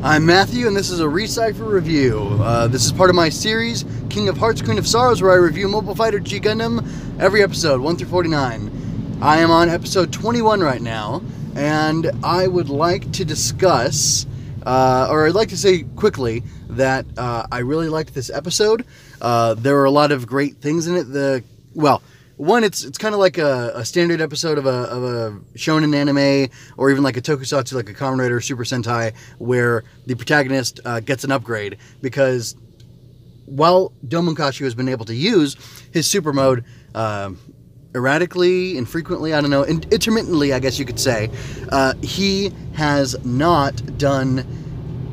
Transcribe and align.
I'm 0.00 0.24
Matthew, 0.24 0.68
and 0.68 0.76
this 0.76 0.90
is 0.90 1.00
a 1.00 1.08
Recipher 1.08 1.64
review. 1.64 2.38
Uh, 2.40 2.68
this 2.68 2.84
is 2.84 2.92
part 2.92 3.10
of 3.10 3.16
my 3.16 3.28
series, 3.28 3.84
King 4.08 4.28
of 4.28 4.36
Hearts, 4.36 4.62
Queen 4.62 4.78
of 4.78 4.86
Sorrows, 4.86 5.20
where 5.20 5.32
I 5.32 5.34
review 5.34 5.66
Mobile 5.66 5.96
Fighter 5.96 6.20
G 6.20 6.38
Gundam 6.38 6.86
every 7.18 7.42
episode, 7.42 7.80
1 7.80 7.96
through 7.96 8.06
49. 8.06 9.18
I 9.20 9.38
am 9.38 9.50
on 9.50 9.68
episode 9.68 10.12
21 10.12 10.60
right 10.60 10.80
now, 10.80 11.20
and 11.56 12.12
I 12.22 12.46
would 12.46 12.68
like 12.68 13.10
to 13.14 13.24
discuss, 13.24 14.24
uh, 14.64 15.08
or 15.10 15.26
I'd 15.26 15.34
like 15.34 15.48
to 15.48 15.56
say 15.56 15.82
quickly, 15.82 16.44
that 16.68 17.04
uh, 17.16 17.48
I 17.50 17.58
really 17.58 17.88
liked 17.88 18.14
this 18.14 18.30
episode. 18.30 18.86
Uh, 19.20 19.54
there 19.54 19.74
were 19.74 19.86
a 19.86 19.90
lot 19.90 20.12
of 20.12 20.28
great 20.28 20.58
things 20.58 20.86
in 20.86 20.96
it. 20.96 21.12
The 21.12 21.42
well, 21.74 22.02
one, 22.38 22.62
it's 22.62 22.84
it's 22.84 22.98
kind 22.98 23.14
of 23.14 23.18
like 23.18 23.36
a, 23.36 23.72
a, 23.74 23.84
standard 23.84 24.20
episode 24.20 24.58
of 24.58 24.66
a, 24.66 24.70
of 24.70 25.02
a 25.02 25.40
shonen 25.56 25.94
anime, 25.94 26.50
or 26.76 26.90
even 26.90 27.02
like 27.02 27.16
a 27.16 27.20
tokusatsu, 27.20 27.74
like 27.74 27.90
a 27.90 27.94
Kamen 27.94 28.20
Rider 28.20 28.40
Super 28.40 28.62
Sentai, 28.62 29.14
where 29.38 29.82
the 30.06 30.14
protagonist 30.14 30.80
uh, 30.84 31.00
gets 31.00 31.24
an 31.24 31.32
upgrade 31.32 31.78
because 32.00 32.56
while 33.44 33.92
Domon 34.06 34.38
has 34.38 34.74
been 34.74 34.88
able 34.88 35.04
to 35.06 35.14
use 35.14 35.56
his 35.92 36.08
super 36.08 36.32
mode 36.32 36.64
uh, 36.94 37.30
erratically, 37.94 38.76
infrequently, 38.76 39.34
I 39.34 39.40
don't 39.40 39.50
know, 39.50 39.64
intermittently, 39.64 40.52
I 40.52 40.60
guess 40.60 40.78
you 40.78 40.84
could 40.84 41.00
say, 41.00 41.30
uh, 41.70 41.94
he 42.02 42.52
has 42.74 43.16
not 43.24 43.98
done 43.98 44.46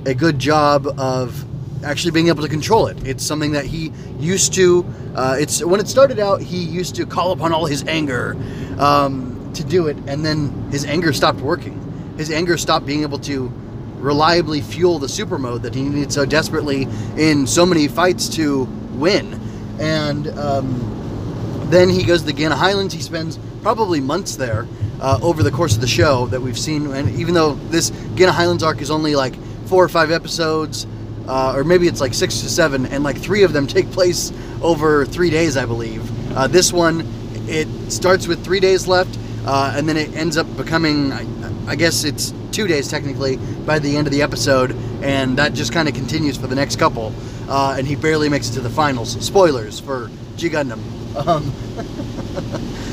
a 0.06 0.14
good 0.14 0.38
job 0.38 0.88
of 1.00 1.44
actually 1.86 2.12
being 2.12 2.28
able 2.28 2.42
to 2.44 2.50
control 2.50 2.88
it. 2.88 3.08
It's 3.08 3.24
something 3.24 3.52
that 3.54 3.66
he 3.66 3.92
used 4.20 4.54
to. 4.56 4.86
Uh, 5.16 5.38
it's 5.40 5.64
when 5.64 5.80
it 5.80 5.88
started 5.88 6.20
out, 6.20 6.42
he 6.42 6.58
used 6.58 6.96
to 6.96 7.06
call 7.06 7.32
upon 7.32 7.54
all 7.54 7.66
his 7.66 7.86
anger 7.88 8.36
um, 8.80 9.52
to 9.54 9.64
do 9.64 9.88
it, 9.88 9.98
and 10.08 10.26
then 10.26 10.50
his 10.72 10.84
anger 10.86 11.14
stopped 11.14 11.40
working. 11.40 11.82
His 12.18 12.32
anger 12.32 12.58
stopped 12.58 12.86
being 12.86 13.04
able 13.04 13.20
to 13.20 13.52
reliably 13.98 14.62
fuel 14.62 15.00
the 15.00 15.10
super 15.10 15.38
mode 15.38 15.64
that 15.64 15.74
he 15.74 15.84
needed 15.84 16.12
so 16.12 16.26
desperately 16.26 16.88
in 17.18 17.48
so 17.48 17.66
many 17.66 17.88
fights 17.88 18.28
to 18.30 18.64
win. 18.94 19.40
And 19.80 20.28
um, 20.38 21.66
then 21.70 21.90
he 21.90 22.04
goes 22.04 22.22
to 22.22 22.28
the 22.28 22.34
Guiana 22.34 22.56
Highlands. 22.56 22.94
He 22.94 23.02
spends 23.02 23.40
probably 23.62 24.00
months 24.00 24.36
there 24.36 24.68
uh, 25.02 25.20
over 25.22 25.44
the 25.44 25.52
course 25.52 25.76
of 25.76 25.82
the 25.82 25.88
show 25.88 26.28
that 26.28 26.42
we've 26.42 26.58
seen. 26.58 26.92
And 26.94 27.10
even 27.20 27.34
though 27.34 27.56
this 27.70 27.90
Guiana 28.16 28.32
Highlands 28.32 28.64
arc 28.64 28.82
is 28.82 28.92
only 28.92 29.16
like 29.16 29.36
four 29.66 29.84
or 29.84 29.90
five 29.90 30.12
episodes, 30.12 30.86
uh, 31.28 31.54
or 31.56 31.64
maybe 31.64 31.88
it's 31.88 32.02
like 32.02 32.14
six 32.14 32.42
to 32.42 32.50
seven, 32.50 32.86
and 32.88 33.04
like 33.04 33.18
three 33.18 33.44
of 33.44 33.54
them 33.54 33.68
take 33.76 33.90
place 33.92 34.32
over 34.62 35.06
three 35.06 35.30
days, 35.30 35.58
I 35.58 35.66
believe. 35.66 36.04
Uh, 36.36 36.48
this 36.48 36.74
one, 36.74 37.08
it 37.48 37.68
starts 37.92 38.28
with 38.28 38.44
three 38.44 38.60
days 38.60 38.88
left, 38.88 39.18
uh, 39.46 39.74
and 39.76 39.88
then 39.88 39.98
it 39.98 40.14
ends 40.16 40.38
up 40.38 40.58
becoming, 40.58 41.12
I, 41.14 41.26
I, 41.68 41.76
guess 41.76 42.04
it's 42.04 42.34
two 42.52 42.68
days 42.68 42.88
technically 42.88 43.38
by 43.66 43.80
the 43.80 43.96
end 43.96 44.08
of 44.08 44.14
the 44.14 44.22
episode, 44.22 44.76
and 45.02 45.38
that 45.38 45.54
just 45.54 45.72
kind 45.72 45.88
of 45.88 45.94
continues 45.94 46.38
for 46.38 46.48
the 46.48 46.56
next 46.56 46.78
couple. 46.78 47.14
Uh, 47.48 47.76
and 47.78 47.88
he 47.88 47.96
barely 47.96 48.28
makes 48.28 48.50
it 48.50 48.54
to 48.54 48.62
the 48.62 48.70
finals. 48.70 49.24
Spoilers 49.24 49.80
for 49.80 50.10
G 50.36 50.50
Gundam. 50.50 50.82
Um, 51.16 51.54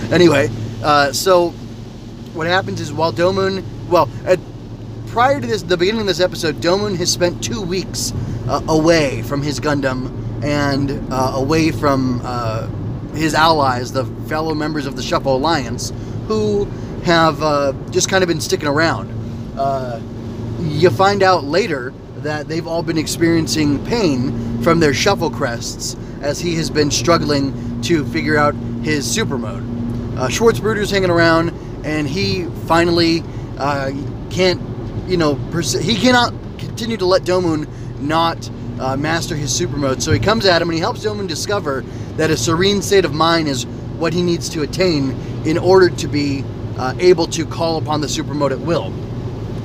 anyway, 0.12 0.50
uh, 0.84 1.12
so 1.12 1.50
what 2.34 2.46
happens 2.46 2.80
is 2.80 2.92
while 2.92 3.12
Domon, 3.12 3.64
well, 3.88 4.08
at 4.24 4.38
prior 5.12 5.42
to 5.42 5.46
this, 5.46 5.62
the 5.62 5.76
beginning 5.76 6.00
of 6.00 6.06
this 6.06 6.20
episode, 6.20 6.56
Domon 6.56 6.96
has 6.96 7.12
spent 7.12 7.44
two 7.44 7.60
weeks 7.60 8.14
uh, 8.48 8.62
away 8.66 9.20
from 9.22 9.42
his 9.42 9.60
Gundam 9.60 10.10
and 10.42 10.90
uh, 11.12 11.32
away 11.34 11.70
from 11.70 12.22
uh, 12.24 12.66
his 13.14 13.34
allies, 13.34 13.92
the 13.92 14.06
fellow 14.26 14.54
members 14.54 14.86
of 14.86 14.96
the 14.96 15.02
Shuffle 15.02 15.36
Alliance, 15.36 15.92
who 16.28 16.64
have 17.04 17.42
uh, 17.42 17.74
just 17.90 18.08
kind 18.08 18.24
of 18.24 18.28
been 18.28 18.40
sticking 18.40 18.66
around. 18.66 19.10
Uh, 19.58 20.00
you 20.60 20.88
find 20.88 21.22
out 21.22 21.44
later 21.44 21.92
that 22.16 22.48
they've 22.48 22.66
all 22.66 22.82
been 22.82 22.98
experiencing 22.98 23.84
pain 23.84 24.62
from 24.62 24.80
their 24.80 24.94
Shuffle 24.94 25.30
crests 25.30 25.94
as 26.22 26.40
he 26.40 26.54
has 26.54 26.70
been 26.70 26.90
struggling 26.90 27.82
to 27.82 28.06
figure 28.06 28.38
out 28.38 28.54
his 28.82 29.08
super 29.08 29.36
mode. 29.36 29.62
Uh, 30.18 30.30
Schwarz 30.30 30.58
Bruder's 30.58 30.90
hanging 30.90 31.10
around, 31.10 31.50
and 31.84 32.08
he 32.08 32.46
finally 32.66 33.22
can't 34.30 34.71
you 35.06 35.16
know, 35.16 35.34
he 35.34 35.96
cannot 35.96 36.32
continue 36.58 36.96
to 36.96 37.06
let 37.06 37.22
Domon 37.22 37.68
not 38.00 38.50
uh, 38.80 38.96
master 38.96 39.36
his 39.36 39.54
super 39.54 39.76
mode. 39.76 40.02
So 40.02 40.12
he 40.12 40.18
comes 40.18 40.46
at 40.46 40.60
him 40.60 40.68
and 40.68 40.74
he 40.74 40.80
helps 40.80 41.04
Domon 41.04 41.28
discover 41.28 41.82
that 42.16 42.30
a 42.30 42.36
serene 42.36 42.82
state 42.82 43.04
of 43.04 43.14
mind 43.14 43.48
is 43.48 43.66
what 43.66 44.12
he 44.12 44.22
needs 44.22 44.48
to 44.50 44.62
attain 44.62 45.12
in 45.44 45.58
order 45.58 45.88
to 45.88 46.08
be 46.08 46.44
uh, 46.78 46.94
able 46.98 47.26
to 47.28 47.46
call 47.46 47.78
upon 47.78 48.00
the 48.00 48.08
super 48.08 48.34
mode 48.34 48.52
at 48.52 48.60
will. 48.60 48.92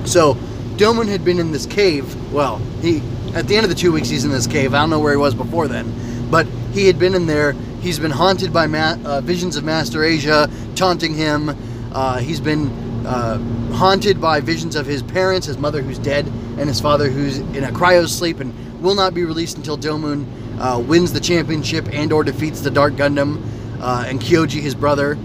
So 0.05 0.35
Domon 0.77 1.07
had 1.07 1.25
been 1.25 1.39
in 1.39 1.51
this 1.51 1.65
cave. 1.65 2.15
Well, 2.31 2.57
he 2.81 3.01
at 3.33 3.47
the 3.47 3.55
end 3.55 3.65
of 3.65 3.69
the 3.69 3.75
two 3.75 3.91
weeks 3.91 4.09
he's 4.09 4.25
in 4.25 4.31
this 4.31 4.47
cave. 4.47 4.73
I 4.73 4.79
don't 4.79 4.89
know 4.89 4.99
where 4.99 5.13
he 5.13 5.17
was 5.17 5.33
before 5.33 5.67
then, 5.67 6.29
but 6.29 6.45
he 6.71 6.85
had 6.87 6.99
been 6.99 7.15
in 7.15 7.25
there. 7.25 7.53
He's 7.81 7.99
been 7.99 8.11
haunted 8.11 8.53
by 8.53 8.67
ma- 8.67 8.97
uh, 9.03 9.21
visions 9.21 9.55
of 9.55 9.63
Master 9.63 10.03
Asia 10.03 10.49
taunting 10.75 11.13
him. 11.13 11.55
Uh, 11.91 12.19
he's 12.19 12.39
been 12.39 12.86
uh, 13.07 13.37
haunted 13.73 14.19
by 14.19 14.41
visions 14.41 14.75
of 14.75 14.85
his 14.85 15.01
parents, 15.01 15.47
his 15.47 15.57
mother 15.57 15.81
who's 15.81 15.97
dead, 15.97 16.27
and 16.57 16.67
his 16.67 16.81
father 16.81 17.09
who's 17.09 17.37
in 17.37 17.63
a 17.63 17.71
cryo 17.71 18.07
sleep 18.07 18.41
and 18.41 18.53
will 18.81 18.95
not 18.95 19.13
be 19.13 19.23
released 19.23 19.57
until 19.57 19.77
Domon 19.77 20.25
uh, 20.59 20.79
wins 20.79 21.13
the 21.13 21.19
championship 21.19 21.87
and 21.93 22.11
or 22.11 22.23
defeats 22.23 22.61
the 22.61 22.69
Dark 22.69 22.93
Gundam 22.93 23.41
uh, 23.79 24.03
and 24.07 24.19
Kyoji, 24.19 24.59
his 24.59 24.75
brother. 24.75 25.17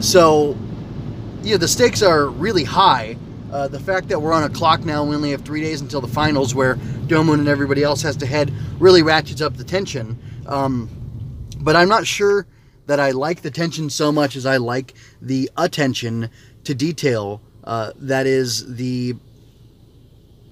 So, 0.00 0.56
yeah, 1.42 1.58
the 1.58 1.68
stakes 1.68 2.02
are 2.02 2.28
really 2.28 2.64
high. 2.64 3.16
Uh, 3.52 3.68
the 3.68 3.78
fact 3.78 4.08
that 4.08 4.20
we're 4.20 4.32
on 4.32 4.42
a 4.44 4.48
clock 4.48 4.84
now, 4.84 5.04
we 5.04 5.14
only 5.14 5.30
have 5.30 5.42
three 5.42 5.60
days 5.60 5.80
until 5.80 6.00
the 6.00 6.08
finals, 6.08 6.54
where 6.54 6.76
Domon 7.06 7.34
and 7.34 7.48
everybody 7.48 7.82
else 7.82 8.02
has 8.02 8.16
to 8.16 8.26
head, 8.26 8.52
really 8.80 9.02
ratchets 9.02 9.40
up 9.40 9.56
the 9.56 9.64
tension. 9.64 10.18
Um, 10.46 10.88
but 11.60 11.76
I'm 11.76 11.88
not 11.88 12.06
sure 12.06 12.46
that 12.86 12.98
I 12.98 13.12
like 13.12 13.42
the 13.42 13.50
tension 13.50 13.90
so 13.90 14.10
much 14.10 14.36
as 14.36 14.46
I 14.46 14.56
like 14.56 14.94
the 15.20 15.50
attention 15.56 16.30
to 16.64 16.74
detail 16.74 17.40
uh, 17.64 17.92
that 17.96 18.26
is 18.26 18.76
the 18.76 19.14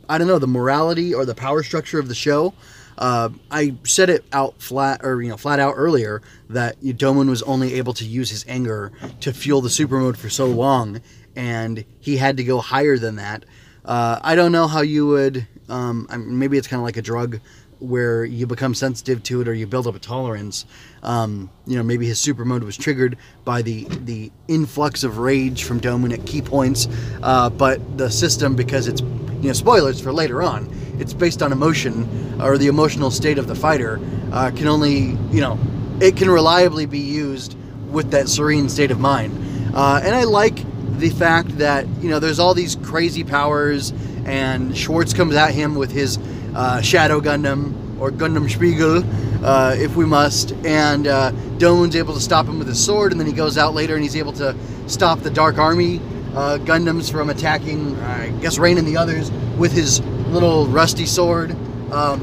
I 0.08 0.18
don't 0.18 0.26
know 0.26 0.38
the 0.38 0.48
morality 0.48 1.14
or 1.14 1.24
the 1.24 1.34
power 1.34 1.62
structure 1.62 1.98
of 2.00 2.08
the 2.08 2.14
show. 2.14 2.52
Uh, 2.98 3.30
I 3.50 3.76
said 3.84 4.10
it 4.10 4.24
out 4.32 4.60
flat 4.60 5.00
or 5.04 5.22
you 5.22 5.30
know 5.30 5.36
flat 5.36 5.60
out 5.60 5.74
earlier 5.76 6.20
that 6.48 6.80
Domon 6.80 7.28
was 7.28 7.42
only 7.42 7.74
able 7.74 7.94
to 7.94 8.04
use 8.04 8.30
his 8.30 8.44
anger 8.48 8.92
to 9.20 9.32
fuel 9.32 9.60
the 9.60 9.70
super 9.70 9.98
mode 9.98 10.18
for 10.18 10.28
so 10.28 10.46
long, 10.46 11.00
and 11.36 11.84
he 12.00 12.16
had 12.16 12.36
to 12.36 12.44
go 12.44 12.60
higher 12.60 12.98
than 12.98 13.16
that. 13.16 13.44
Uh, 13.84 14.18
I 14.22 14.34
don't 14.34 14.52
know 14.52 14.66
how 14.66 14.82
you 14.82 15.06
would. 15.06 15.46
Um, 15.68 16.08
maybe 16.26 16.58
it's 16.58 16.66
kind 16.66 16.80
of 16.80 16.84
like 16.84 16.96
a 16.96 17.02
drug 17.02 17.40
where 17.80 18.24
you 18.24 18.46
become 18.46 18.74
sensitive 18.74 19.22
to 19.24 19.40
it 19.40 19.48
or 19.48 19.54
you 19.54 19.66
build 19.66 19.86
up 19.86 19.94
a 19.94 19.98
tolerance. 19.98 20.66
Um, 21.02 21.50
you 21.66 21.76
know, 21.76 21.82
maybe 21.82 22.06
his 22.06 22.20
super 22.20 22.44
mode 22.44 22.62
was 22.62 22.76
triggered 22.76 23.16
by 23.44 23.62
the 23.62 23.84
the 23.84 24.30
influx 24.48 25.02
of 25.02 25.18
rage 25.18 25.64
from 25.64 25.80
Domon 25.80 26.12
at 26.12 26.24
key 26.26 26.42
points, 26.42 26.88
uh, 27.22 27.50
but 27.50 27.98
the 27.98 28.10
system, 28.10 28.54
because 28.54 28.86
it's 28.86 29.00
you 29.00 29.48
know 29.48 29.52
spoilers 29.52 30.00
for 30.00 30.12
later 30.12 30.42
on, 30.42 30.68
it's 30.98 31.14
based 31.14 31.42
on 31.42 31.52
emotion 31.52 32.40
or 32.40 32.58
the 32.58 32.66
emotional 32.66 33.10
state 33.10 33.38
of 33.38 33.46
the 33.46 33.54
fighter, 33.54 33.98
uh, 34.32 34.50
can 34.54 34.68
only 34.68 35.16
you 35.32 35.40
know 35.40 35.58
it 36.00 36.16
can 36.16 36.30
reliably 36.30 36.86
be 36.86 36.98
used 36.98 37.56
with 37.90 38.10
that 38.10 38.28
serene 38.28 38.68
state 38.68 38.90
of 38.90 39.00
mind. 39.00 39.36
Uh, 39.74 40.00
and 40.02 40.14
I 40.14 40.24
like 40.24 40.58
the 40.98 41.10
fact 41.10 41.58
that 41.58 41.86
you 42.00 42.10
know 42.10 42.18
there's 42.18 42.38
all 42.38 42.54
these 42.54 42.76
crazy 42.76 43.24
powers, 43.24 43.92
and 44.24 44.76
Schwarz 44.76 45.14
comes 45.14 45.34
at 45.34 45.52
him 45.52 45.74
with 45.74 45.90
his 45.90 46.18
uh, 46.54 46.80
Shadow 46.80 47.20
Gundam 47.20 48.00
or 48.00 48.10
Gundam 48.10 48.50
Spiegel, 48.50 49.04
uh, 49.44 49.74
if 49.76 49.94
we 49.96 50.06
must. 50.06 50.52
And 50.64 51.06
uh, 51.06 51.32
Domon's 51.58 51.96
able 51.96 52.14
to 52.14 52.20
stop 52.20 52.46
him 52.46 52.58
with 52.58 52.68
his 52.68 52.82
sword, 52.82 53.12
and 53.12 53.20
then 53.20 53.26
he 53.26 53.32
goes 53.32 53.58
out 53.58 53.74
later 53.74 53.94
and 53.94 54.02
he's 54.02 54.16
able 54.16 54.32
to 54.34 54.56
stop 54.86 55.20
the 55.20 55.30
Dark 55.30 55.58
Army 55.58 56.00
uh, 56.34 56.58
Gundams 56.62 57.10
from 57.10 57.30
attacking, 57.30 57.98
I 58.00 58.30
guess, 58.40 58.58
Rain 58.58 58.78
and 58.78 58.86
the 58.86 58.96
others 58.96 59.30
with 59.58 59.72
his 59.72 60.00
little 60.30 60.66
rusty 60.66 61.06
sword. 61.06 61.52
Um, 61.92 62.20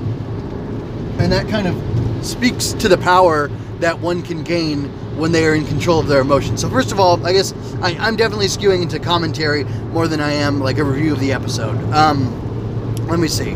and 1.20 1.32
that 1.32 1.48
kind 1.50 1.68
of 1.68 2.26
speaks 2.26 2.74
to 2.74 2.88
the 2.88 2.98
power 2.98 3.50
that 3.80 4.00
one 4.00 4.22
can 4.22 4.44
gain 4.44 4.86
when 5.18 5.32
they 5.32 5.46
are 5.46 5.56
in 5.56 5.66
control 5.66 6.00
of 6.00 6.08
their 6.08 6.22
emotions. 6.22 6.62
So 6.62 6.70
first 6.70 6.92
of 6.92 7.00
all, 7.00 7.26
I 7.26 7.34
guess 7.34 7.54
I, 7.82 7.92
am 8.08 8.16
definitely 8.16 8.48
skewing 8.48 8.82
into 8.82 9.00
commentary 9.00 9.64
more 9.92 10.08
than 10.08 10.22
I 10.22 10.34
am 10.34 10.60
like 10.60 10.78
a 10.78 10.84
review 10.84 11.14
of 11.14 11.20
the 11.20 11.34
episode. 11.34 11.76
Um, 11.94 13.08
let 13.08 13.20
me 13.20 13.28
see. 13.28 13.56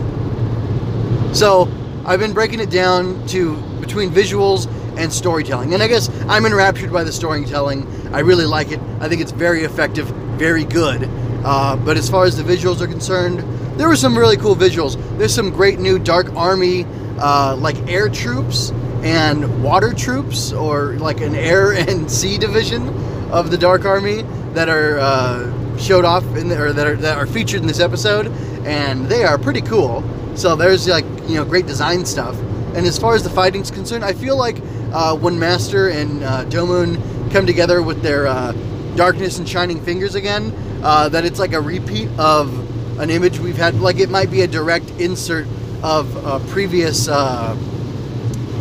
So 1.34 1.72
I've 2.06 2.20
been 2.20 2.34
breaking 2.34 2.60
it 2.60 2.70
down 2.70 3.26
to 3.28 3.56
between 3.80 4.10
visuals 4.10 4.68
and 4.98 5.12
storytelling. 5.12 5.74
And 5.74 5.82
I 5.82 5.88
guess 5.88 6.10
I'm 6.28 6.46
enraptured 6.46 6.92
by 6.92 7.04
the 7.04 7.12
storytelling. 7.12 7.88
I 8.14 8.20
really 8.20 8.46
like 8.46 8.72
it. 8.72 8.80
I 9.00 9.08
think 9.08 9.22
it's 9.22 9.32
very 9.32 9.64
effective, 9.64 10.08
very 10.38 10.66
good. 10.66 11.08
Uh, 11.44 11.76
but 11.76 11.98
as 11.98 12.10
far 12.10 12.26
as 12.26 12.38
the 12.38 12.44
visuals 12.44 12.82
are 12.82 12.88
concerned, 12.88 13.40
there 13.80 13.88
were 13.88 13.96
some 13.96 14.18
really 14.18 14.38
cool 14.38 14.56
visuals. 14.56 14.96
There's 15.18 15.34
some 15.34 15.50
great 15.50 15.80
new 15.80 15.98
Dark 15.98 16.34
Army, 16.36 16.86
uh, 17.20 17.56
like 17.56 17.78
air 17.88 18.10
troops 18.10 18.72
and 19.04 19.64
water 19.64 19.94
troops, 19.94 20.52
or 20.52 20.94
like 20.94 21.22
an 21.22 21.36
air 21.36 21.72
and 21.90 22.10
sea 22.10 22.38
division 22.38 22.88
of 23.32 23.52
the 23.52 23.58
Dark 23.58 23.86
Army 23.86 24.24
that 24.54 24.70
are 24.70 25.00
uh, 25.00 25.78
showed 25.78 26.06
off 26.06 26.24
in 26.36 26.50
the, 26.50 26.62
or 26.62 26.74
that 26.74 26.88
are, 26.88 26.96
that 26.96 27.18
are 27.18 27.26
featured 27.26 27.62
in 27.62 27.68
this 27.68 27.80
episode, 27.80 28.28
and 28.66 29.08
they 29.08 29.24
are 29.24 29.38
pretty 29.38 29.62
cool. 29.62 30.04
So 30.36 30.56
there's 30.56 30.88
like 30.88 31.06
you 31.28 31.36
know 31.36 31.46
great 31.46 31.66
design 31.66 32.06
stuff. 32.06 32.38
And 32.74 32.86
as 32.86 32.98
far 32.98 33.16
as 33.16 33.24
the 33.24 33.30
fighting's 33.30 33.70
concerned, 33.70 34.06
I 34.06 34.14
feel 34.14 34.38
like 34.38 34.58
uh, 34.94 35.16
when 35.16 35.38
Master 35.38 35.90
and 35.90 36.24
uh, 36.24 36.46
Domon 36.46 37.32
come 37.32 37.46
together 37.46 37.82
with 37.82 38.02
their 38.02 38.28
uh, 38.28 38.54
darkness 38.96 39.40
and 39.40 39.48
shining 39.48 39.82
fingers 39.82 40.16
again, 40.16 40.54
uh, 40.84 41.10
that 41.10 41.26
it's 41.26 41.40
like 41.40 41.54
a 41.54 41.62
repeat 41.62 42.10
of 42.18 43.00
an 43.00 43.10
image 43.10 43.40
we've 43.40 43.58
had. 43.58 43.76
Like 43.76 44.00
it 44.00 44.10
might 44.10 44.32
be 44.32 44.42
a 44.42 44.48
direct 44.48 44.90
insert 44.92 45.48
of 45.84 46.16
a 46.26 46.40
previous 46.52 47.08
uh, 47.08 47.58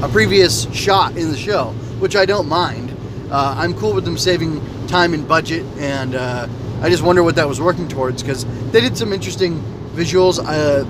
a 0.02 0.08
previous 0.08 0.72
shot 0.72 1.16
in 1.16 1.30
the 1.30 1.36
show, 1.36 1.72
which 1.98 2.16
I 2.16 2.24
don't 2.24 2.48
mind. 2.48 2.96
Uh, 3.30 3.54
I'm 3.56 3.74
cool 3.74 3.92
with 3.92 4.04
them 4.04 4.16
saving 4.16 4.60
time 4.86 5.12
and 5.12 5.28
budget, 5.28 5.64
and 5.76 6.14
uh, 6.14 6.48
I 6.80 6.88
just 6.88 7.02
wonder 7.02 7.22
what 7.22 7.36
that 7.36 7.46
was 7.46 7.60
working 7.60 7.86
towards 7.86 8.22
because 8.22 8.46
they 8.72 8.80
did 8.80 8.96
some 8.96 9.12
interesting 9.12 9.60
visuals. 9.94 10.38
Uh, 10.42 10.84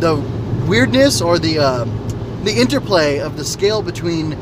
the 0.00 0.16
weirdness 0.68 1.20
or 1.20 1.38
the 1.38 1.60
uh, 1.60 1.84
the 2.42 2.52
interplay 2.52 3.18
of 3.18 3.36
the 3.36 3.44
scale 3.44 3.82
between 3.82 4.32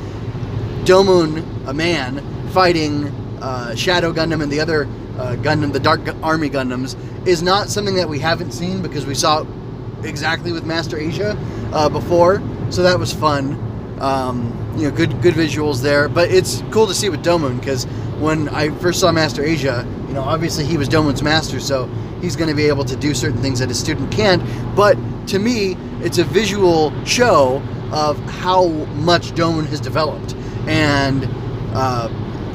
Domon, 0.85 1.69
a 1.69 1.75
man, 1.75 2.25
fighting 2.51 3.09
uh, 3.43 3.75
Shadow 3.75 4.13
Gundam 4.13 4.43
and 4.43 4.51
the 4.51 4.61
other 4.61 4.85
uh, 5.19 5.37
Gundam, 5.37 5.73
the 5.73 5.81
Dark 5.81 6.01
Army 6.23 6.49
Gundams, 6.49 6.97
is 7.27 7.43
not 7.43 7.69
something 7.69 7.97
that 7.97 8.09
we 8.09 8.19
haven't 8.19 8.53
seen 8.53 8.81
because 8.81 9.05
we 9.05 9.15
saw 9.15 9.45
exactly 10.03 10.51
with 10.51 10.65
Master 10.65 10.97
Asia 10.97 11.37
before, 11.93 12.41
so 12.71 12.83
that 12.83 12.99
was 12.99 13.13
fun. 13.13 13.68
Um, 14.01 14.55
you 14.77 14.89
know, 14.89 14.97
good 14.97 15.21
good 15.23 15.35
visuals 15.35 15.83
there, 15.83 16.09
but 16.09 16.31
it's 16.31 16.63
cool 16.71 16.87
to 16.87 16.95
see 16.95 17.09
with 17.09 17.25
Domon 17.25 17.59
because 17.59 17.85
when 18.21 18.49
I 18.51 18.71
first 18.79 19.01
saw 19.01 19.11
Master 19.11 19.45
Asia, 19.45 19.85
you 20.07 20.15
know, 20.15 20.23
obviously 20.23 20.65
he 20.65 20.77
was 20.77 20.89
Domon's 20.89 21.23
master, 21.23 21.59
so 21.61 21.87
he's 22.21 22.37
going 22.37 22.49
to 22.49 22.55
be 22.55 22.67
able 22.67 22.85
to 22.85 22.97
do 22.97 23.15
certain 23.15 23.41
things 23.41 23.59
that 23.59 23.71
a 23.71 23.75
student 23.75 24.11
can't. 24.13 24.43
But 24.77 24.97
to 25.29 25.39
me, 25.39 25.77
it's 26.01 26.19
a 26.19 26.25
visual 26.25 26.93
show 27.05 27.63
of 27.93 28.19
how 28.31 28.69
much 28.69 29.33
Domon 29.33 29.67
has 29.67 29.81
developed, 29.81 30.35
and 30.67 31.29
uh, 31.75 32.09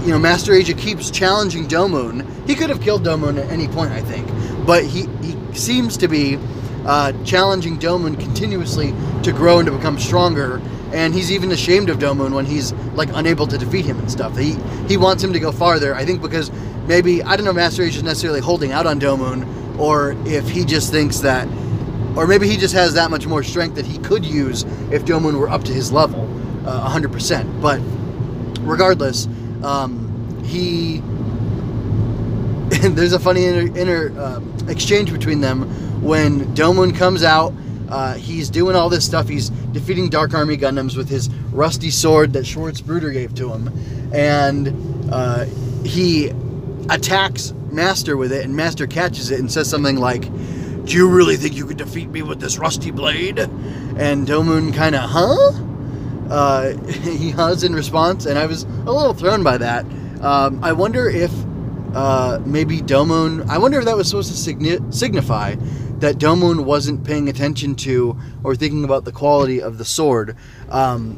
you 0.03 0.11
know, 0.11 0.19
Master 0.19 0.53
Asia 0.53 0.73
keeps 0.73 1.09
challenging 1.09 1.67
Domon. 1.67 2.27
He 2.47 2.55
could 2.55 2.69
have 2.69 2.81
killed 2.81 3.03
Domon 3.03 3.41
at 3.41 3.49
any 3.49 3.67
point, 3.67 3.91
I 3.91 4.01
think, 4.01 4.27
but 4.65 4.83
he 4.83 5.07
he 5.21 5.37
seems 5.53 5.97
to 5.97 6.07
be 6.07 6.37
uh, 6.85 7.13
challenging 7.23 7.79
Domon 7.79 8.19
continuously 8.19 8.93
to 9.23 9.31
grow 9.31 9.59
and 9.59 9.65
to 9.67 9.71
become 9.71 9.97
stronger. 9.97 10.61
And 10.93 11.13
he's 11.13 11.31
even 11.31 11.51
ashamed 11.51 11.89
of 11.89 11.97
Domon 11.97 12.33
when 12.33 12.45
he's 12.45 12.71
like 12.93 13.09
unable 13.13 13.47
to 13.47 13.57
defeat 13.57 13.85
him 13.85 13.99
and 13.99 14.11
stuff. 14.11 14.37
He 14.37 14.55
he 14.87 14.95
wants 14.95 15.23
him 15.23 15.33
to 15.33 15.39
go 15.39 15.51
farther. 15.51 15.95
I 15.95 16.05
think 16.05 16.21
because 16.21 16.51
maybe 16.87 17.23
I 17.23 17.35
don't 17.35 17.45
know 17.45 17.53
Master 17.53 17.83
Asia 17.83 17.97
is 17.97 18.03
necessarily 18.03 18.41
holding 18.41 18.71
out 18.71 18.85
on 18.85 18.99
Domon, 18.99 19.77
or 19.79 20.15
if 20.25 20.47
he 20.47 20.63
just 20.63 20.91
thinks 20.91 21.19
that, 21.19 21.47
or 22.15 22.27
maybe 22.27 22.47
he 22.47 22.57
just 22.57 22.75
has 22.75 22.93
that 22.93 23.09
much 23.09 23.25
more 23.25 23.41
strength 23.43 23.75
that 23.75 23.85
he 23.85 23.97
could 23.99 24.23
use 24.23 24.63
if 24.91 25.03
Domon 25.03 25.39
were 25.39 25.49
up 25.49 25.63
to 25.63 25.73
his 25.73 25.91
level, 25.91 26.21
uh, 26.67 26.87
100%. 26.87 27.61
But 27.61 27.81
regardless, 28.61 29.27
um, 29.63 30.41
he 30.45 31.01
there's 32.81 33.13
a 33.13 33.19
funny 33.19 33.45
inner, 33.45 33.77
inner 33.77 34.19
uh, 34.19 34.41
exchange 34.67 35.11
between 35.11 35.41
them 35.41 35.63
when 36.01 36.53
Domon 36.55 36.95
comes 36.95 37.23
out 37.23 37.53
uh, 37.89 38.15
he's 38.15 38.49
doing 38.49 38.75
all 38.75 38.89
this 38.89 39.05
stuff. 39.05 39.27
He's 39.27 39.49
defeating 39.49 40.09
Dark 40.09 40.33
Army 40.33 40.57
Gundams 40.57 40.95
with 40.95 41.09
his 41.09 41.29
rusty 41.51 41.89
sword 41.89 42.33
that 42.33 42.45
Schwarz 42.45 42.81
Bruder 42.81 43.11
gave 43.11 43.33
to 43.35 43.51
him, 43.51 43.71
and 44.13 45.11
uh, 45.11 45.45
he 45.83 46.31
attacks 46.89 47.53
Master 47.71 48.17
with 48.17 48.31
it, 48.31 48.45
and 48.45 48.55
Master 48.55 48.87
catches 48.87 49.31
it 49.31 49.39
and 49.39 49.51
says 49.51 49.69
something 49.69 49.97
like, 49.97 50.21
"Do 50.85 50.93
you 50.95 51.09
really 51.09 51.37
think 51.37 51.55
you 51.55 51.65
could 51.65 51.77
defeat 51.77 52.09
me 52.09 52.21
with 52.21 52.39
this 52.39 52.57
rusty 52.57 52.91
blade?" 52.91 53.39
And 53.39 54.27
Domon 54.27 54.73
kind 54.73 54.95
of, 54.95 55.09
huh? 55.09 55.51
Uh, 56.29 56.77
he 56.87 57.31
has 57.31 57.63
in 57.63 57.73
response, 57.73 58.25
and 58.25 58.39
I 58.39 58.45
was 58.45 58.63
a 58.63 58.91
little 58.91 59.13
thrown 59.13 59.43
by 59.43 59.57
that. 59.57 59.85
Um, 60.21 60.63
I 60.63 60.71
wonder 60.71 61.09
if 61.09 61.31
uh, 61.93 62.39
maybe 62.45 62.79
Domon. 62.79 63.47
I 63.49 63.57
wonder 63.57 63.79
if 63.79 63.85
that 63.85 63.95
was 63.95 64.07
supposed 64.09 64.31
to 64.31 64.51
signi- 64.51 64.93
signify 64.93 65.55
that 66.03 66.17
Domon 66.17 66.65
wasn't 66.65 67.05
paying 67.05 67.29
attention 67.29 67.75
to 67.75 68.19
or 68.43 68.57
thinking 68.57 68.83
about 68.83 69.05
the 69.05 69.13
quality 69.13 69.61
of 69.61 69.77
the 69.77 69.85
sword 69.85 70.35
um, 70.67 71.15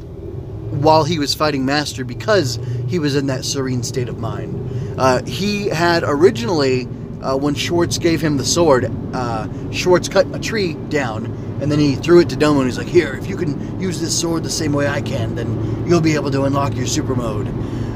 while 0.80 1.02
he 1.02 1.18
was 1.18 1.34
fighting 1.34 1.64
Master 1.64 2.04
because 2.04 2.60
he 2.86 3.00
was 3.00 3.16
in 3.16 3.26
that 3.26 3.44
serene 3.44 3.82
state 3.82 4.08
of 4.08 4.20
mind. 4.20 4.96
Uh, 4.96 5.24
he 5.24 5.66
had 5.68 6.04
originally, 6.06 6.86
uh, 7.20 7.36
when 7.36 7.56
Schwarz 7.56 7.98
gave 7.98 8.20
him 8.20 8.36
the 8.36 8.44
sword, 8.44 8.88
uh, 9.12 9.48
Schwarz 9.72 10.08
cut 10.08 10.32
a 10.32 10.38
tree 10.38 10.74
down 10.74 11.26
and 11.60 11.68
then 11.68 11.80
he 11.80 11.96
threw 11.96 12.20
it 12.20 12.28
to 12.28 12.36
Domon. 12.36 12.66
He's 12.66 12.78
like, 12.78 12.86
Here, 12.86 13.14
if 13.14 13.26
you 13.26 13.36
can 13.36 13.80
use 13.80 14.00
this 14.00 14.16
sword 14.16 14.44
the 14.44 14.50
same 14.50 14.72
way 14.72 14.86
I 14.86 15.02
can, 15.02 15.34
then 15.34 15.84
you'll 15.88 16.00
be 16.00 16.14
able 16.14 16.30
to 16.30 16.44
unlock 16.44 16.76
your 16.76 16.86
super 16.86 17.16
mode. 17.16 17.48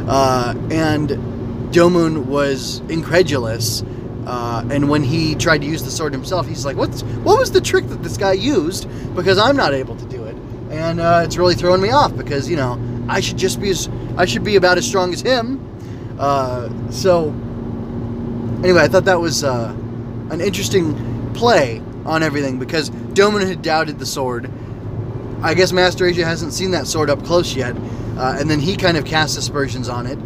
Uh, 0.09 0.55
and 0.73 1.11
Domon 1.73 2.25
was 2.25 2.81
incredulous 2.89 3.85
uh, 4.27 4.65
and 4.71 4.89
when 4.89 5.03
he 5.03 5.35
tried 5.35 5.59
to 5.63 5.67
use 5.67 5.83
the 5.83 5.91
sword 5.91 6.13
himself, 6.13 6.47
he's 6.47 6.65
like, 6.65 6.77
"What's 6.77 7.03
what 7.03 7.39
was 7.39 7.51
the 7.51 7.61
trick 7.61 7.87
that 7.89 8.03
this 8.03 8.17
guy 8.17 8.33
used? 8.33 8.89
Because 9.15 9.39
I'm 9.39 9.57
not 9.57 9.73
able 9.73 9.97
to 9.97 10.05
do 10.07 10.25
it, 10.25 10.37
and 10.71 11.01
uh, 11.01 11.23
it's 11.25 11.37
really 11.37 11.55
throwing 11.55 11.81
me 11.81 11.91
off. 11.91 12.17
Because 12.17 12.49
you 12.49 12.57
know, 12.57 12.81
I 13.09 13.21
should 13.21 13.39
just 13.39 13.61
be 13.61 13.71
as 13.71 13.89
I 14.17 14.27
should 14.27 14.45
be 14.45 14.57
about 14.57 14.79
as 14.79 14.87
strong 14.87 15.13
as 15.13 15.21
him. 15.21 15.67
Uh, 16.19 16.69
so 16.91 17.31
anyway, 18.63 18.83
I 18.83 18.89
thought 18.89 19.07
that 19.07 19.21
was 19.21 19.43
uh, 19.43 19.75
an 20.31 20.41
interesting 20.41 21.33
play 21.33 21.83
on 22.05 22.23
everything 22.23 22.59
because 22.59 22.91
Domon 22.91 23.47
had 23.47 23.63
doubted 23.63 23.99
the 23.99 24.07
sword. 24.07 24.51
I 25.43 25.55
guess 25.55 25.73
Master 25.73 26.07
Asia 26.07 26.25
hasn't 26.25 26.53
seen 26.53 26.73
that 26.73 26.87
sword 26.87 27.09
up 27.09 27.25
close 27.25 27.55
yet, 27.57 27.75
uh, 28.19 28.37
and 28.39 28.51
then 28.51 28.61
he 28.61 28.77
kind 28.77 28.99
of 28.99 29.07
cast 29.07 29.39
aspersions 29.39 29.89
on 29.89 30.07
it. 30.07 30.19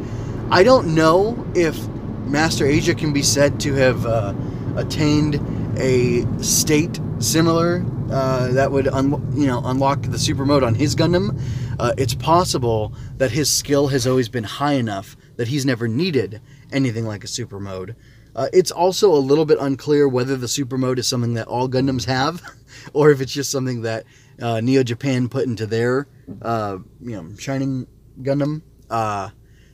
I 0.51 0.65
don't 0.65 0.95
know 0.95 1.47
if 1.55 1.79
Master 2.27 2.67
Asia 2.67 2.95
can 2.95 3.13
be 3.13 3.23
said 3.23 3.61
to 3.61 3.75
have 3.75 4.07
uh, 4.07 4.35
attained 4.77 5.41
a 5.79 6.25
state 6.43 7.01
similar 7.19 7.85
uh, 8.11 8.49
that 8.53 8.71
would 8.71 8.89
un- 8.89 9.33
you 9.35 9.47
know 9.47 9.63
unlock 9.65 10.03
the 10.03 10.19
super 10.19 10.45
mode 10.45 10.63
on 10.63 10.75
his 10.75 10.95
Gundam. 10.95 11.41
Uh, 11.79 11.93
it's 11.99 12.15
possible 12.15 12.93
that 13.17 13.31
his 13.31 13.51
skill 13.51 13.89
has 13.89 14.07
always 14.07 14.29
been 14.29 14.45
high 14.45 14.75
enough 14.75 15.17
that 15.37 15.49
he's 15.49 15.67
never 15.67 15.89
needed 15.89 16.41
anything 16.73 17.07
like 17.07 17.25
a 17.25 17.27
super 17.27 17.59
mode. 17.59 17.97
Uh, 18.37 18.49
it's 18.53 18.71
also 18.71 19.13
a 19.13 19.19
little 19.19 19.45
bit 19.45 19.59
unclear 19.61 20.09
whether 20.09 20.37
the 20.37 20.49
super 20.49 20.77
mode 20.77 20.99
is 20.99 21.07
something 21.07 21.35
that 21.35 21.47
all 21.47 21.69
Gundams 21.69 22.05
have, 22.05 22.43
or 22.93 23.11
if 23.11 23.21
it's 23.21 23.33
just 23.33 23.51
something 23.51 23.83
that 23.83 24.05
uh, 24.41 24.61
Neo 24.61 24.83
Japan 24.83 25.29
put 25.29 25.47
into 25.47 25.67
their 25.67 26.09
uh, 26.43 26.79
you 27.01 27.17
know 27.17 27.37
Shining 27.37 27.87
Gundam. 28.23 28.63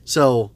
so 0.03 0.51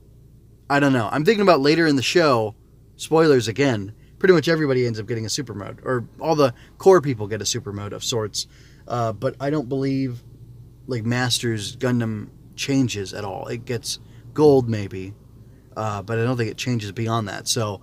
I 0.70 0.80
don't 0.80 0.94
know. 0.94 1.10
I'm 1.12 1.26
thinking 1.26 1.44
about 1.44 1.62
later 1.62 1.86
in 1.86 1.96
the 1.96 2.04
show, 2.04 2.56
spoilers 2.96 3.48
again. 3.48 3.94
Pretty 4.18 4.34
much 4.34 4.48
everybody 4.48 4.88
ends 4.88 5.00
up 5.00 5.06
getting 5.06 5.26
a 5.26 5.30
super 5.30 5.54
mode, 5.54 5.80
or 5.84 6.08
all 6.20 6.36
the 6.36 6.54
core 6.78 7.02
people 7.02 7.28
get 7.28 7.42
a 7.42 7.46
super 7.46 7.72
mode 7.72 7.94
of 7.94 8.04
sorts. 8.04 8.48
Uh, 8.88 9.14
but 9.14 9.36
I 9.40 9.50
don't 9.50 9.70
believe 9.70 10.24
like 10.88 11.04
Masters 11.04 11.76
Gundam 11.76 12.30
changes 12.56 13.14
at 13.14 13.24
all. 13.24 13.48
It 13.48 13.66
gets 13.66 14.00
gold 14.34 14.70
maybe, 14.70 15.14
uh, 15.76 16.02
but 16.02 16.18
I 16.18 16.24
don't 16.24 16.38
think 16.38 16.50
it 16.50 16.58
changes 16.58 16.92
beyond 16.92 17.28
that. 17.28 17.48
So 17.48 17.82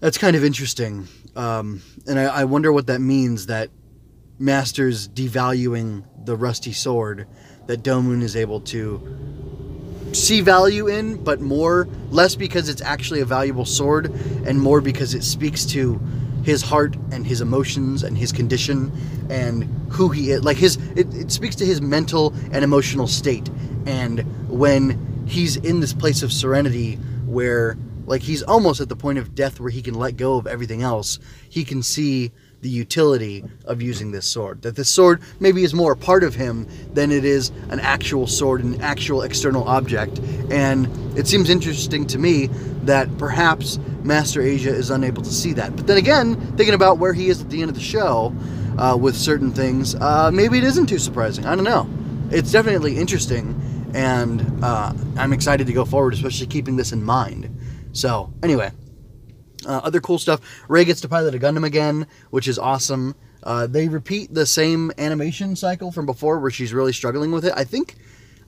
that's 0.00 0.18
kind 0.18 0.36
of 0.36 0.44
interesting, 0.44 1.08
um, 1.36 1.82
and 2.06 2.18
I, 2.18 2.24
I 2.24 2.44
wonder 2.44 2.72
what 2.72 2.88
that 2.88 3.00
means. 3.00 3.46
That 3.46 3.70
Masters 4.38 5.08
devaluing 5.08 6.04
the 6.26 6.36
rusty 6.36 6.72
sword 6.72 7.26
that 7.66 7.82
Domon 7.82 8.22
is 8.22 8.36
able 8.36 8.60
to 8.60 9.65
see 10.16 10.40
value 10.40 10.88
in, 10.88 11.22
but 11.22 11.40
more 11.40 11.88
less 12.10 12.34
because 12.34 12.68
it's 12.68 12.82
actually 12.82 13.20
a 13.20 13.24
valuable 13.24 13.64
sword, 13.64 14.06
and 14.46 14.60
more 14.60 14.80
because 14.80 15.14
it 15.14 15.22
speaks 15.22 15.64
to 15.66 16.00
his 16.42 16.62
heart 16.62 16.96
and 17.10 17.26
his 17.26 17.40
emotions 17.40 18.02
and 18.04 18.16
his 18.16 18.30
condition 18.30 18.92
and 19.28 19.64
who 19.90 20.08
he 20.08 20.30
is. 20.30 20.44
Like 20.44 20.56
his, 20.56 20.76
it, 20.94 21.12
it 21.14 21.32
speaks 21.32 21.56
to 21.56 21.66
his 21.66 21.80
mental 21.80 22.32
and 22.52 22.62
emotional 22.62 23.08
state. 23.08 23.48
And 23.84 24.20
when 24.48 25.24
he's 25.26 25.56
in 25.56 25.80
this 25.80 25.92
place 25.92 26.22
of 26.22 26.32
serenity 26.32 26.94
where, 27.26 27.76
like, 28.06 28.22
he's 28.22 28.42
almost 28.44 28.80
at 28.80 28.88
the 28.88 28.94
point 28.94 29.18
of 29.18 29.34
death 29.34 29.58
where 29.58 29.70
he 29.70 29.82
can 29.82 29.94
let 29.94 30.16
go 30.16 30.36
of 30.36 30.46
everything 30.46 30.82
else, 30.82 31.18
he 31.48 31.64
can 31.64 31.82
see 31.82 32.30
the 32.62 32.68
utility 32.68 33.44
of 33.64 33.82
using 33.82 34.10
this 34.10 34.26
sword. 34.26 34.62
That 34.62 34.76
this 34.76 34.88
sword 34.88 35.20
maybe 35.40 35.62
is 35.62 35.74
more 35.74 35.92
a 35.92 35.96
part 35.96 36.24
of 36.24 36.34
him 36.34 36.66
than 36.92 37.12
it 37.12 37.24
is 37.24 37.50
an 37.70 37.80
actual 37.80 38.26
sword, 38.26 38.64
an 38.64 38.80
actual 38.80 39.22
external 39.22 39.64
object. 39.68 40.18
And 40.50 40.88
it 41.16 41.26
seems 41.26 41.50
interesting 41.50 42.06
to 42.08 42.18
me 42.18 42.46
that 42.82 43.16
perhaps 43.18 43.78
Master 44.02 44.40
Asia 44.40 44.70
is 44.70 44.90
unable 44.90 45.22
to 45.22 45.32
see 45.32 45.52
that. 45.54 45.76
But 45.76 45.86
then 45.86 45.98
again, 45.98 46.36
thinking 46.56 46.74
about 46.74 46.98
where 46.98 47.12
he 47.12 47.28
is 47.28 47.40
at 47.42 47.50
the 47.50 47.60
end 47.60 47.68
of 47.68 47.74
the 47.74 47.82
show 47.82 48.34
uh, 48.78 48.96
with 48.98 49.16
certain 49.16 49.52
things, 49.52 49.94
uh, 49.96 50.30
maybe 50.32 50.58
it 50.58 50.64
isn't 50.64 50.86
too 50.86 50.98
surprising. 50.98 51.46
I 51.46 51.54
don't 51.54 51.64
know. 51.64 51.88
It's 52.30 52.50
definitely 52.50 52.96
interesting, 52.96 53.90
and 53.94 54.64
uh, 54.64 54.92
I'm 55.16 55.32
excited 55.32 55.66
to 55.68 55.72
go 55.72 55.84
forward, 55.84 56.14
especially 56.14 56.48
keeping 56.48 56.76
this 56.76 56.92
in 56.92 57.04
mind. 57.04 57.56
So, 57.92 58.32
anyway. 58.42 58.72
Uh, 59.66 59.80
other 59.82 60.00
cool 60.00 60.18
stuff. 60.18 60.40
Ray 60.68 60.84
gets 60.84 61.00
to 61.02 61.08
pilot 61.08 61.34
a 61.34 61.38
Gundam 61.38 61.64
again, 61.64 62.06
which 62.30 62.48
is 62.48 62.58
awesome. 62.58 63.14
Uh, 63.42 63.66
they 63.66 63.88
repeat 63.88 64.32
the 64.32 64.46
same 64.46 64.92
animation 64.98 65.56
cycle 65.56 65.92
from 65.92 66.06
before, 66.06 66.38
where 66.38 66.50
she's 66.50 66.72
really 66.72 66.92
struggling 66.92 67.32
with 67.32 67.44
it. 67.44 67.52
I 67.56 67.64
think, 67.64 67.96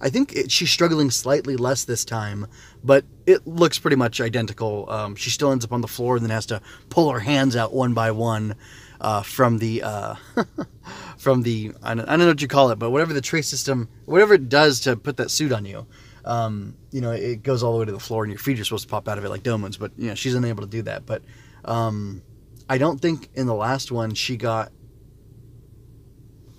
I 0.00 0.10
think 0.10 0.34
it, 0.34 0.50
she's 0.50 0.70
struggling 0.70 1.10
slightly 1.10 1.56
less 1.56 1.84
this 1.84 2.04
time, 2.04 2.46
but 2.82 3.04
it 3.26 3.46
looks 3.46 3.78
pretty 3.78 3.96
much 3.96 4.20
identical. 4.20 4.90
Um, 4.90 5.14
she 5.14 5.30
still 5.30 5.52
ends 5.52 5.64
up 5.64 5.72
on 5.72 5.82
the 5.82 5.88
floor 5.88 6.16
and 6.16 6.25
then 6.25 6.30
has 6.30 6.46
to 6.46 6.60
pull 6.88 7.10
her 7.10 7.20
hands 7.20 7.54
out 7.54 7.72
one 7.72 7.94
by 7.94 8.10
one 8.10 8.56
uh, 9.00 9.22
from 9.22 9.58
the 9.58 9.82
uh, 9.82 10.14
from 11.18 11.42
the 11.42 11.72
I 11.82 11.94
don't, 11.94 12.08
I 12.08 12.12
don't 12.12 12.20
know 12.20 12.28
what 12.28 12.42
you 12.42 12.48
call 12.48 12.70
it, 12.70 12.78
but 12.78 12.90
whatever 12.90 13.12
the 13.12 13.20
trace 13.20 13.48
system, 13.48 13.88
whatever 14.04 14.34
it 14.34 14.48
does 14.48 14.80
to 14.80 14.96
put 14.96 15.16
that 15.18 15.30
suit 15.30 15.52
on 15.52 15.64
you. 15.64 15.87
Um, 16.25 16.76
you 16.90 17.00
know, 17.00 17.12
it 17.12 17.42
goes 17.42 17.62
all 17.62 17.72
the 17.72 17.78
way 17.80 17.84
to 17.87 17.92
the 17.92 18.00
floor, 18.00 18.25
and 18.25 18.32
your 18.32 18.38
feet 18.38 18.58
are 18.60 18.64
supposed 18.64 18.84
to 18.84 18.90
pop 18.90 19.08
out 19.08 19.18
of 19.18 19.25
it 19.25 19.28
like 19.28 19.42
Domon's, 19.42 19.76
but 19.76 19.92
you 19.96 20.08
know, 20.08 20.14
she's 20.14 20.34
unable 20.34 20.62
to 20.62 20.68
do 20.68 20.82
that. 20.82 21.06
But 21.06 21.22
um, 21.64 22.22
I 22.68 22.78
don't 22.78 23.00
think 23.00 23.28
in 23.34 23.46
the 23.46 23.54
last 23.54 23.90
one 23.90 24.14
she 24.14 24.37
got. 24.37 24.72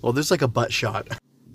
Well, 0.02 0.12
there's 0.12 0.30
like 0.30 0.42
a 0.42 0.48
butt 0.48 0.72
shot. 0.72 1.08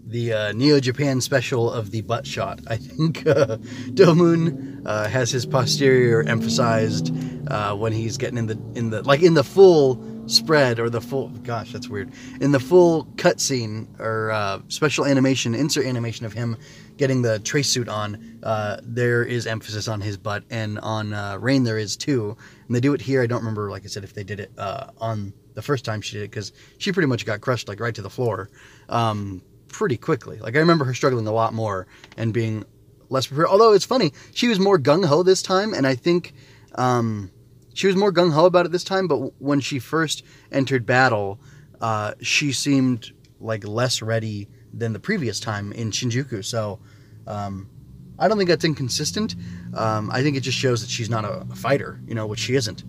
The 0.07 0.33
uh, 0.33 0.51
Neo 0.51 0.79
Japan 0.79 1.19
special 1.19 1.71
of 1.71 1.89
the 1.89 2.01
butt 2.01 2.27
shot. 2.27 2.59
I 2.67 2.77
think 2.77 3.25
uh, 3.25 3.57
Domon 3.89 4.83
uh, 4.85 5.07
has 5.07 5.31
his 5.31 5.47
posterior 5.47 6.21
emphasized 6.21 7.11
uh, 7.49 7.75
when 7.75 7.91
he's 7.91 8.17
getting 8.17 8.37
in 8.37 8.45
the 8.45 8.59
in 8.75 8.91
the 8.91 9.01
like 9.01 9.23
in 9.23 9.33
the 9.33 9.43
full 9.43 9.95
spread 10.27 10.79
or 10.79 10.89
the 10.89 11.01
full 11.01 11.29
gosh 11.43 11.71
that's 11.71 11.89
weird. 11.89 12.11
In 12.41 12.51
the 12.51 12.59
full 12.59 13.05
cutscene 13.15 13.87
or 13.99 14.31
uh, 14.31 14.59
special 14.67 15.05
animation 15.05 15.55
insert 15.55 15.85
animation 15.85 16.25
of 16.25 16.33
him 16.33 16.57
getting 16.97 17.21
the 17.21 17.39
trace 17.39 17.69
suit 17.69 17.89
on 17.89 18.39
uh, 18.43 18.77
there 18.83 19.23
is 19.23 19.47
emphasis 19.47 19.87
on 19.87 20.01
his 20.01 20.17
butt 20.17 20.43
and 20.49 20.79
on 20.79 21.13
uh, 21.13 21.37
rain 21.39 21.63
there 21.63 21.77
is 21.77 21.95
too. 21.95 22.37
And 22.67 22.75
they 22.75 22.79
do 22.79 22.93
it 22.93 23.01
here. 23.01 23.21
I 23.21 23.27
don't 23.27 23.39
remember 23.39 23.69
like 23.69 23.83
i 23.83 23.87
said 23.87 24.03
if 24.03 24.13
they 24.13 24.23
did 24.23 24.39
it 24.39 24.51
uh, 24.57 24.87
on 24.99 25.33
the 25.53 25.61
first 25.61 25.85
time 25.85 26.01
she 26.01 26.17
did 26.17 26.23
it 26.23 26.31
because 26.31 26.51
she 26.77 26.91
pretty 26.91 27.07
much 27.07 27.25
got 27.25 27.41
crushed 27.41 27.67
like 27.67 27.79
right 27.79 27.95
to 27.95 28.01
the 28.01 28.09
floor 28.09 28.49
um, 28.89 29.41
pretty 29.67 29.97
quickly. 29.97 30.39
Like 30.39 30.55
i 30.55 30.59
remember 30.59 30.85
her 30.85 30.93
struggling 30.93 31.27
a 31.27 31.33
lot 31.33 31.53
more 31.53 31.87
and 32.17 32.33
being 32.33 32.63
less 33.09 33.27
prepared. 33.27 33.47
Although 33.47 33.73
it's 33.73 33.85
funny 33.85 34.13
she 34.33 34.47
was 34.47 34.59
more 34.59 34.79
gung-ho 34.79 35.23
this 35.23 35.41
time 35.41 35.73
and 35.73 35.85
i 35.85 35.93
think 35.93 36.33
um, 36.75 37.31
she 37.75 37.87
was 37.87 37.95
more 37.95 38.11
gung 38.11 38.31
ho 38.31 38.45
about 38.45 38.65
it 38.65 38.71
this 38.71 38.85
time, 38.85 39.07
but 39.07 39.39
when 39.39 39.59
she 39.59 39.79
first 39.79 40.23
entered 40.51 40.85
battle, 40.85 41.39
uh, 41.81 42.13
she 42.21 42.53
seemed 42.53 43.11
like 43.39 43.67
less 43.67 44.01
ready 44.01 44.47
than 44.73 44.93
the 44.93 44.99
previous 44.99 45.41
time 45.41 45.73
in 45.73 45.91
Shinjuku. 45.91 46.43
So 46.43 46.79
um, 47.27 47.69
I 48.17 48.29
don't 48.29 48.37
think 48.37 48.49
that's 48.49 48.63
inconsistent. 48.63 49.35
Um, 49.75 50.09
I 50.09 50.23
think 50.23 50.37
it 50.37 50.39
just 50.39 50.57
shows 50.57 50.81
that 50.81 50.89
she's 50.89 51.09
not 51.09 51.25
a, 51.25 51.45
fighter, 51.53 51.99
you 52.07 52.15
know, 52.15 52.25
which 52.27 52.39
she 52.39 52.55
isn't. 52.55 52.83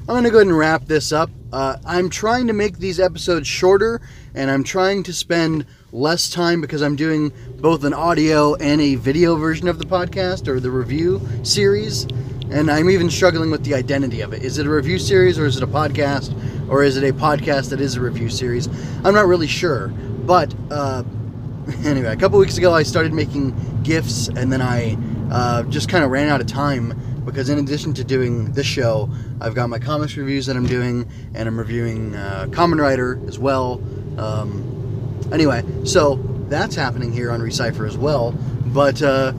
I'm 0.00 0.14
going 0.14 0.24
to 0.24 0.30
go 0.30 0.38
ahead 0.38 0.48
and 0.48 0.58
wrap 0.58 0.86
this 0.86 1.12
up. 1.12 1.30
Uh, 1.52 1.76
I'm 1.84 2.10
trying 2.10 2.48
to 2.48 2.52
make 2.52 2.78
these 2.78 2.98
episodes 2.98 3.46
shorter, 3.46 4.00
and 4.34 4.50
I'm 4.50 4.64
trying 4.64 5.04
to 5.04 5.12
spend 5.12 5.64
less 5.92 6.28
time 6.28 6.60
because 6.60 6.82
I'm 6.82 6.96
doing 6.96 7.30
both 7.60 7.84
an 7.84 7.94
audio 7.94 8.54
and 8.56 8.80
a 8.80 8.96
video 8.96 9.36
version 9.36 9.68
of 9.68 9.78
the 9.78 9.84
podcast 9.84 10.48
or 10.48 10.58
the 10.58 10.70
review 10.70 11.20
series. 11.44 12.06
And 12.50 12.70
I'm 12.70 12.88
even 12.88 13.10
struggling 13.10 13.50
with 13.50 13.64
the 13.64 13.74
identity 13.74 14.22
of 14.22 14.32
it. 14.32 14.42
Is 14.42 14.58
it 14.58 14.66
a 14.66 14.70
review 14.70 14.98
series 14.98 15.38
or 15.38 15.44
is 15.44 15.56
it 15.56 15.62
a 15.62 15.66
podcast? 15.66 16.34
Or 16.70 16.82
is 16.82 16.96
it 16.96 17.04
a 17.04 17.12
podcast 17.12 17.70
that 17.70 17.80
is 17.80 17.96
a 17.96 18.00
review 18.00 18.30
series? 18.30 18.68
I'm 19.04 19.14
not 19.14 19.26
really 19.26 19.46
sure. 19.46 19.88
But 19.88 20.54
uh, 20.70 21.02
anyway, 21.84 22.12
a 22.12 22.16
couple 22.16 22.38
weeks 22.38 22.56
ago 22.56 22.72
I 22.72 22.82
started 22.82 23.12
making 23.12 23.54
gifts 23.82 24.28
and 24.28 24.52
then 24.52 24.62
I 24.62 24.96
uh, 25.30 25.62
just 25.64 25.88
kind 25.88 26.04
of 26.04 26.10
ran 26.10 26.28
out 26.28 26.40
of 26.40 26.46
time 26.46 26.98
because 27.24 27.50
in 27.50 27.58
addition 27.58 27.92
to 27.94 28.04
doing 28.04 28.52
this 28.52 28.66
show, 28.66 29.10
I've 29.42 29.54
got 29.54 29.68
my 29.68 29.78
comics 29.78 30.16
reviews 30.16 30.46
that 30.46 30.56
I'm 30.56 30.66
doing 30.66 31.06
and 31.34 31.46
I'm 31.46 31.58
reviewing 31.58 32.14
uh, 32.14 32.46
Kamen 32.48 32.80
Rider 32.80 33.20
as 33.28 33.38
well. 33.38 33.82
Um, 34.16 35.28
anyway, 35.32 35.62
so 35.84 36.16
that's 36.48 36.74
happening 36.74 37.12
here 37.12 37.30
on 37.30 37.40
Recipher 37.40 37.86
as 37.86 37.98
well. 37.98 38.32
But 38.66 39.02
uh, 39.02 39.34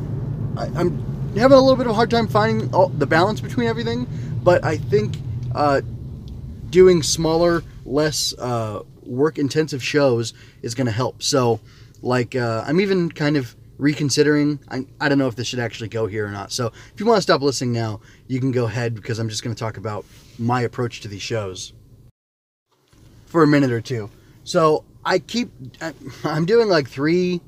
I, 0.55 0.65
I'm 0.75 1.08
having 1.39 1.57
a 1.57 1.61
little 1.61 1.77
bit 1.77 1.85
of 1.85 1.91
a 1.91 1.95
hard 1.95 2.11
time 2.11 2.27
finding 2.27 2.73
all, 2.73 2.89
the 2.89 3.07
balance 3.07 3.39
between 3.39 3.67
everything, 3.67 4.07
but 4.43 4.63
I 4.63 4.77
think 4.77 5.15
uh, 5.55 5.81
doing 6.69 7.01
smaller, 7.01 7.63
less 7.85 8.33
uh, 8.37 8.83
work 9.03 9.39
intensive 9.39 9.81
shows 9.81 10.33
is 10.61 10.75
going 10.75 10.87
to 10.87 10.91
help. 10.91 11.23
So, 11.23 11.59
like, 12.01 12.35
uh, 12.35 12.63
I'm 12.67 12.81
even 12.81 13.09
kind 13.09 13.37
of 13.37 13.55
reconsidering. 13.77 14.59
I, 14.69 14.85
I 14.99 15.07
don't 15.07 15.17
know 15.17 15.27
if 15.27 15.35
this 15.35 15.47
should 15.47 15.59
actually 15.59 15.89
go 15.89 16.07
here 16.07 16.27
or 16.27 16.31
not. 16.31 16.51
So, 16.51 16.67
if 16.93 16.99
you 16.99 17.05
want 17.05 17.17
to 17.17 17.21
stop 17.21 17.41
listening 17.41 17.71
now, 17.71 18.01
you 18.27 18.39
can 18.39 18.51
go 18.51 18.65
ahead 18.65 18.93
because 18.93 19.17
I'm 19.17 19.29
just 19.29 19.43
going 19.43 19.55
to 19.55 19.59
talk 19.59 19.77
about 19.77 20.05
my 20.37 20.61
approach 20.61 21.01
to 21.01 21.07
these 21.07 21.21
shows 21.21 21.73
for 23.25 23.43
a 23.43 23.47
minute 23.47 23.71
or 23.71 23.81
two. 23.81 24.09
So, 24.43 24.83
I 25.05 25.19
keep, 25.19 25.51
I'm 26.25 26.45
doing 26.45 26.67
like 26.67 26.89
three, 26.89 27.39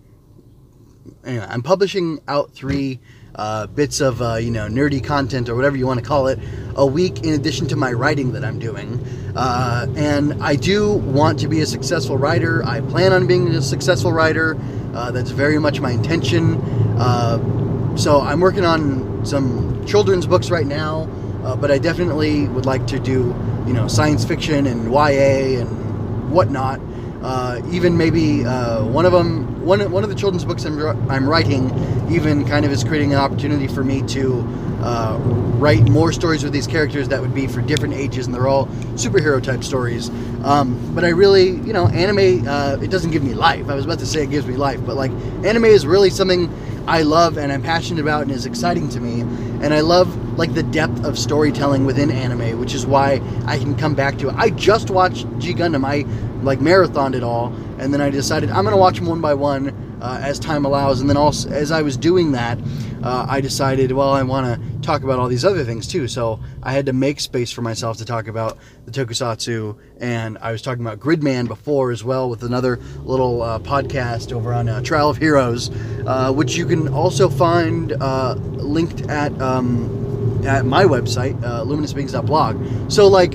anyway, 1.25 1.45
I'm 1.49 1.61
publishing 1.61 2.19
out 2.29 2.53
three 2.53 3.01
uh, 3.35 3.67
bits 3.67 4.01
of 4.01 4.21
uh, 4.21 4.35
you 4.35 4.51
know 4.51 4.67
nerdy 4.67 5.03
content 5.03 5.49
or 5.49 5.55
whatever 5.55 5.77
you 5.77 5.87
want 5.87 5.99
to 5.99 6.05
call 6.05 6.27
it 6.27 6.39
a 6.75 6.85
week 6.85 7.23
in 7.23 7.33
addition 7.33 7.67
to 7.67 7.75
my 7.75 7.91
writing 7.91 8.31
that 8.33 8.43
I'm 8.43 8.59
doing. 8.59 9.03
Uh, 9.35 9.87
and 9.95 10.41
I 10.43 10.55
do 10.55 10.93
want 10.93 11.39
to 11.39 11.47
be 11.47 11.61
a 11.61 11.65
successful 11.65 12.17
writer. 12.17 12.63
I 12.65 12.81
plan 12.81 13.13
on 13.13 13.27
being 13.27 13.47
a 13.49 13.61
successful 13.61 14.11
writer. 14.11 14.57
Uh, 14.93 15.11
that's 15.11 15.31
very 15.31 15.57
much 15.59 15.79
my 15.79 15.91
intention. 15.91 16.55
Uh, 16.97 17.95
so 17.95 18.21
I'm 18.21 18.39
working 18.39 18.65
on 18.65 19.25
some 19.25 19.85
children's 19.85 20.27
books 20.27 20.49
right 20.49 20.65
now, 20.65 21.09
uh, 21.43 21.55
but 21.55 21.71
I 21.71 21.77
definitely 21.77 22.47
would 22.49 22.65
like 22.65 22.87
to 22.87 22.99
do 22.99 23.35
you 23.67 23.73
know 23.73 23.87
science 23.87 24.25
fiction 24.25 24.65
and 24.67 24.91
YA 24.91 25.61
and 25.61 26.31
whatnot. 26.31 26.79
Uh, 27.21 27.61
even 27.69 27.95
maybe 27.95 28.43
uh, 28.45 28.83
one 28.83 29.05
of 29.05 29.11
them, 29.11 29.63
one, 29.63 29.91
one 29.91 30.03
of 30.03 30.09
the 30.09 30.15
children's 30.15 30.43
books 30.43 30.65
I'm, 30.65 30.79
I'm 31.09 31.27
writing, 31.27 31.69
even 32.11 32.45
kind 32.45 32.65
of 32.65 32.71
is 32.71 32.83
creating 32.83 33.13
an 33.13 33.19
opportunity 33.19 33.67
for 33.67 33.83
me 33.83 34.01
to 34.07 34.39
uh, 34.81 35.17
write 35.59 35.87
more 35.89 36.11
stories 36.11 36.43
with 36.43 36.51
these 36.51 36.65
characters 36.65 37.07
that 37.09 37.21
would 37.21 37.35
be 37.35 37.45
for 37.45 37.61
different 37.61 37.93
ages, 37.93 38.25
and 38.25 38.33
they're 38.33 38.47
all 38.47 38.65
superhero 38.95 39.41
type 39.41 39.63
stories. 39.63 40.09
Um, 40.43 40.95
but 40.95 41.05
I 41.05 41.09
really, 41.09 41.49
you 41.49 41.73
know, 41.73 41.87
anime, 41.87 42.47
uh, 42.47 42.77
it 42.81 42.89
doesn't 42.89 43.11
give 43.11 43.23
me 43.23 43.35
life. 43.35 43.69
I 43.69 43.75
was 43.75 43.85
about 43.85 43.99
to 43.99 44.07
say 44.07 44.23
it 44.23 44.31
gives 44.31 44.47
me 44.47 44.55
life, 44.55 44.83
but 44.83 44.95
like, 44.95 45.11
anime 45.43 45.65
is 45.65 45.85
really 45.85 46.09
something 46.09 46.49
I 46.87 47.03
love 47.03 47.37
and 47.37 47.51
I'm 47.51 47.61
passionate 47.61 48.01
about 48.01 48.23
and 48.23 48.31
is 48.31 48.45
exciting 48.45 48.89
to 48.89 48.99
me. 48.99 49.21
And 49.63 49.73
I 49.73 49.81
love 49.81 50.37
like 50.37 50.53
the 50.53 50.63
depth 50.63 51.03
of 51.05 51.17
storytelling 51.17 51.85
within 51.85 52.09
anime, 52.09 52.59
which 52.59 52.73
is 52.73 52.85
why 52.85 53.21
I 53.45 53.57
can 53.57 53.75
come 53.75 53.93
back 53.93 54.17
to 54.19 54.29
it. 54.29 54.35
I 54.35 54.49
just 54.49 54.89
watched 54.89 55.27
G 55.39 55.53
Gundam. 55.53 55.85
I 55.85 56.05
like 56.43 56.59
marathoned 56.59 57.15
it 57.15 57.23
all, 57.23 57.53
and 57.77 57.93
then 57.93 58.01
I 58.01 58.09
decided 58.09 58.49
I'm 58.49 58.63
gonna 58.63 58.77
watch 58.77 58.97
them 58.97 59.05
one 59.05 59.21
by 59.21 59.33
one 59.33 59.69
uh, 60.01 60.19
as 60.21 60.39
time 60.39 60.65
allows. 60.65 61.01
And 61.01 61.09
then 61.09 61.17
also 61.17 61.49
as 61.49 61.71
I 61.71 61.81
was 61.81 61.97
doing 61.97 62.31
that, 62.31 62.57
uh, 63.03 63.25
I 63.27 63.41
decided, 63.41 63.91
well, 63.91 64.11
I 64.11 64.23
want 64.23 64.61
to 64.61 64.81
talk 64.81 65.03
about 65.03 65.19
all 65.19 65.27
these 65.27 65.45
other 65.45 65.63
things 65.63 65.87
too. 65.87 66.07
So 66.07 66.39
I 66.63 66.73
had 66.73 66.85
to 66.87 66.93
make 66.93 67.19
space 67.19 67.51
for 67.51 67.61
myself 67.61 67.97
to 67.97 68.05
talk 68.05 68.27
about 68.27 68.57
the 68.85 68.91
tokusatsu, 68.91 69.77
and 69.99 70.37
I 70.39 70.51
was 70.51 70.61
talking 70.61 70.85
about 70.85 70.99
Gridman 70.99 71.47
before 71.47 71.91
as 71.91 72.03
well 72.03 72.29
with 72.29 72.43
another 72.43 72.77
little 73.03 73.41
uh, 73.41 73.59
podcast 73.59 74.31
over 74.31 74.53
on 74.53 74.69
uh, 74.69 74.81
Trial 74.81 75.09
of 75.09 75.17
Heroes, 75.17 75.69
uh, 76.05 76.31
which 76.31 76.55
you 76.55 76.65
can 76.65 76.87
also 76.87 77.29
find 77.29 77.93
uh, 77.93 78.33
linked 78.33 79.09
at 79.09 79.39
um, 79.41 79.97
at 80.45 80.65
my 80.65 80.83
website, 80.83 81.41
uh, 81.43 81.63
luminousbeings.blog. 81.63 82.91
So 82.91 83.07
like 83.07 83.33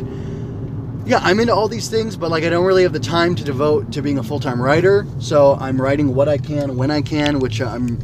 yeah, 1.07 1.21
I'm 1.23 1.39
into 1.39 1.55
all 1.55 1.69
these 1.69 1.89
things, 1.89 2.17
but 2.17 2.33
like 2.33 2.43
I 2.43 2.49
don't 2.49 2.65
really 2.65 2.83
have 2.83 2.93
the 2.93 2.99
time 2.99 3.37
to 3.37 3.45
devote 3.45 3.93
to 3.93 4.03
being 4.03 4.19
a 4.19 4.25
full 4.25 4.41
time 4.41 4.61
writer. 4.61 5.07
So 5.21 5.55
I'm 5.55 5.81
writing 5.81 6.15
what 6.15 6.29
I 6.29 6.37
can 6.37 6.77
when 6.77 6.91
I 6.91 7.01
can, 7.01 7.39
which 7.39 7.61
I'm 7.61 7.99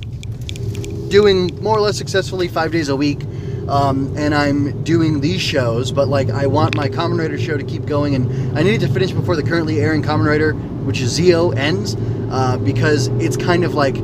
doing 1.13 1.63
more 1.63 1.77
or 1.77 1.81
less 1.83 1.99
successfully 1.99 2.49
five 2.49 2.73
days 2.73 2.89
a 2.89 2.97
week. 2.97 3.21
Um, 3.69 4.13
and 4.17 4.35
I'm 4.35 4.83
doing 4.83 5.21
these 5.21 5.41
shows, 5.41 5.93
but 5.93 6.09
like 6.09 6.31
I 6.31 6.47
want 6.47 6.75
my 6.75 6.89
Kamen 6.89 7.19
Rider 7.19 7.39
show 7.39 7.57
to 7.57 7.63
keep 7.63 7.87
going, 7.87 8.17
and 8.17 8.59
I 8.59 8.63
need 8.65 8.81
to 8.81 8.89
finish 8.89 9.13
before 9.13 9.37
the 9.37 9.43
currently 9.43 9.81
airing 9.81 10.03
Kamen 10.03 10.27
Rider, 10.27 10.55
which 10.85 11.01
is 11.01 11.11
Zi-O, 11.13 11.51
ends, 11.51 11.97
uh, 12.31 12.57
because 12.57 13.07
it's 13.25 13.37
kind 13.37 13.63
of 13.63 13.75
like 13.75 13.97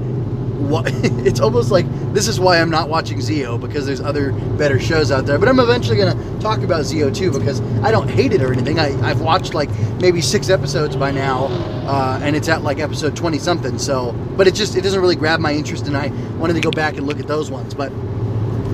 it's 1.25 1.41
almost 1.41 1.71
like 1.71 1.87
this 2.12 2.27
is 2.27 2.41
why 2.41 2.61
I'm 2.61 2.71
not 2.71 2.88
watching 2.88 3.21
Zi-O 3.21 3.59
because 3.59 3.87
there's 3.87 4.00
other 4.00 4.33
better 4.33 4.81
shows 4.81 5.11
out 5.11 5.25
there. 5.25 5.38
But 5.38 5.49
I'm 5.49 5.61
eventually 5.61 5.97
gonna 5.97 6.41
talk 6.41 6.61
about 6.61 6.85
Zi-O 6.85 7.11
too 7.11 7.31
because 7.31 7.61
I 7.83 7.91
don't 7.91 8.09
hate 8.09 8.33
it 8.33 8.43
or 8.43 8.53
anything. 8.53 8.79
I, 8.79 8.88
I've 9.09 9.21
watched 9.21 9.55
like 9.55 9.71
maybe 10.00 10.21
six 10.21 10.50
episodes 10.50 10.97
by 10.97 11.11
now, 11.11 11.47
uh, 11.87 12.21
and 12.23 12.35
it's 12.35 12.49
at 12.49 12.62
like 12.62 12.81
episode 12.81 13.17
20 13.17 13.38
something. 13.38 13.79
So, 13.79 14.12
but 14.37 14.47
it 14.49 14.55
just 14.55 14.77
it 14.77 14.83
doesn't 14.83 15.00
really 15.00 15.17
grab 15.17 15.41
my 15.41 15.53
interest, 15.53 15.87
and 15.87 15.97
I 15.97 16.09
wanted 16.38 16.55
to 16.55 16.61
go 16.61 16.71
back 16.71 16.97
and 16.97 17.07
look 17.07 17.21
at 17.21 17.27
those 17.27 17.50
ones. 17.50 17.73
But 17.75 17.93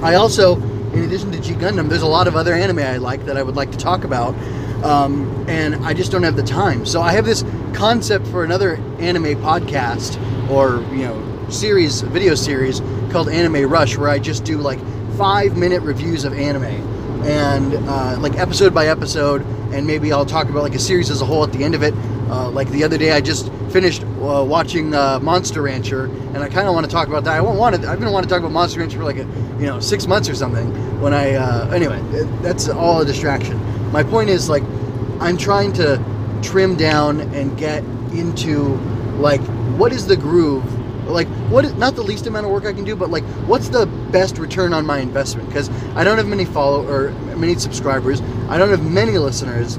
I 0.02 0.14
also, 0.14 0.56
in 0.92 1.02
addition 1.02 1.30
to 1.32 1.40
G 1.40 1.52
Gundam, 1.52 1.88
there's 1.88 2.02
a 2.02 2.06
lot 2.06 2.26
of 2.26 2.36
other 2.36 2.54
anime 2.54 2.78
I 2.78 2.96
like 2.96 3.26
that 3.26 3.36
I 3.36 3.42
would 3.42 3.56
like 3.56 3.70
to 3.72 3.78
talk 3.78 4.04
about. 4.04 4.34
Um, 4.84 5.46
and 5.48 5.76
I 5.76 5.94
just 5.94 6.12
don't 6.12 6.24
have 6.24 6.36
the 6.36 6.42
time. 6.42 6.84
So 6.84 7.00
I 7.00 7.12
have 7.12 7.24
this 7.24 7.42
concept 7.72 8.26
for 8.26 8.44
another 8.44 8.76
anime 8.98 9.36
podcast, 9.42 10.18
or 10.50 10.82
you 10.94 11.04
know, 11.04 11.33
series, 11.50 12.00
video 12.02 12.34
series 12.34 12.80
called 13.10 13.28
Anime 13.28 13.68
Rush, 13.68 13.96
where 13.96 14.08
I 14.08 14.18
just 14.18 14.44
do 14.44 14.58
like 14.58 14.78
five 15.16 15.56
minute 15.56 15.82
reviews 15.82 16.24
of 16.24 16.32
anime. 16.34 16.64
and 17.24 17.74
uh, 17.88 18.16
like 18.20 18.34
episode 18.38 18.74
by 18.74 18.88
episode, 18.88 19.42
and 19.72 19.86
maybe 19.86 20.12
I'll 20.12 20.26
talk 20.26 20.48
about 20.48 20.62
like 20.62 20.74
a 20.74 20.78
series 20.78 21.10
as 21.10 21.22
a 21.22 21.24
whole 21.24 21.42
at 21.42 21.52
the 21.52 21.64
end 21.64 21.74
of 21.74 21.82
it. 21.82 21.94
Uh, 22.28 22.50
like 22.50 22.68
the 22.70 22.84
other 22.84 22.98
day, 22.98 23.12
I 23.12 23.20
just 23.20 23.50
finished 23.70 24.02
uh, 24.02 24.44
watching 24.46 24.94
uh, 24.94 25.20
Monster 25.20 25.62
Rancher, 25.62 26.04
and 26.06 26.38
I 26.38 26.48
kind 26.48 26.68
of 26.68 26.74
want 26.74 26.84
to 26.86 26.92
talk 26.92 27.08
about 27.08 27.24
that. 27.24 27.34
I 27.34 27.40
won't 27.40 27.58
want 27.58 27.80
to. 27.80 27.88
I've 27.88 27.98
been 28.00 28.12
wanting 28.12 28.28
to 28.28 28.34
talk 28.34 28.40
about 28.40 28.52
Monster 28.52 28.80
Rancher 28.80 28.98
for 28.98 29.04
like 29.04 29.16
a, 29.16 29.26
you 29.58 29.66
know 29.66 29.80
six 29.80 30.06
months 30.06 30.28
or 30.28 30.34
something. 30.34 30.66
When 31.00 31.14
I 31.14 31.34
uh, 31.34 31.70
anyway, 31.70 32.00
that's 32.42 32.68
all 32.68 33.00
a 33.00 33.04
distraction. 33.06 33.58
My 33.90 34.02
point 34.02 34.28
is 34.28 34.48
like 34.48 34.62
I'm 35.20 35.36
trying 35.36 35.72
to 35.74 36.02
trim 36.42 36.76
down 36.76 37.20
and 37.34 37.56
get 37.56 37.82
into 38.12 38.74
like 39.18 39.40
what 39.78 39.92
is 39.92 40.06
the 40.06 40.16
groove 40.16 40.64
like 41.06 41.28
what 41.48 41.64
is 41.64 41.74
not 41.74 41.94
the 41.94 42.02
least 42.02 42.26
amount 42.26 42.46
of 42.46 42.52
work 42.52 42.64
I 42.64 42.72
can 42.72 42.84
do, 42.84 42.96
but 42.96 43.10
like 43.10 43.24
what's 43.46 43.68
the 43.68 43.86
best 44.10 44.38
return 44.38 44.72
on 44.72 44.86
my 44.86 44.98
investment? 44.98 45.48
Because 45.48 45.68
I 45.94 46.04
don't 46.04 46.18
have 46.18 46.26
many 46.26 46.44
follow 46.44 46.86
or 46.88 47.10
many 47.36 47.54
subscribers. 47.56 48.20
I 48.48 48.58
don't 48.58 48.70
have 48.70 48.84
many 48.84 49.18
listeners. 49.18 49.78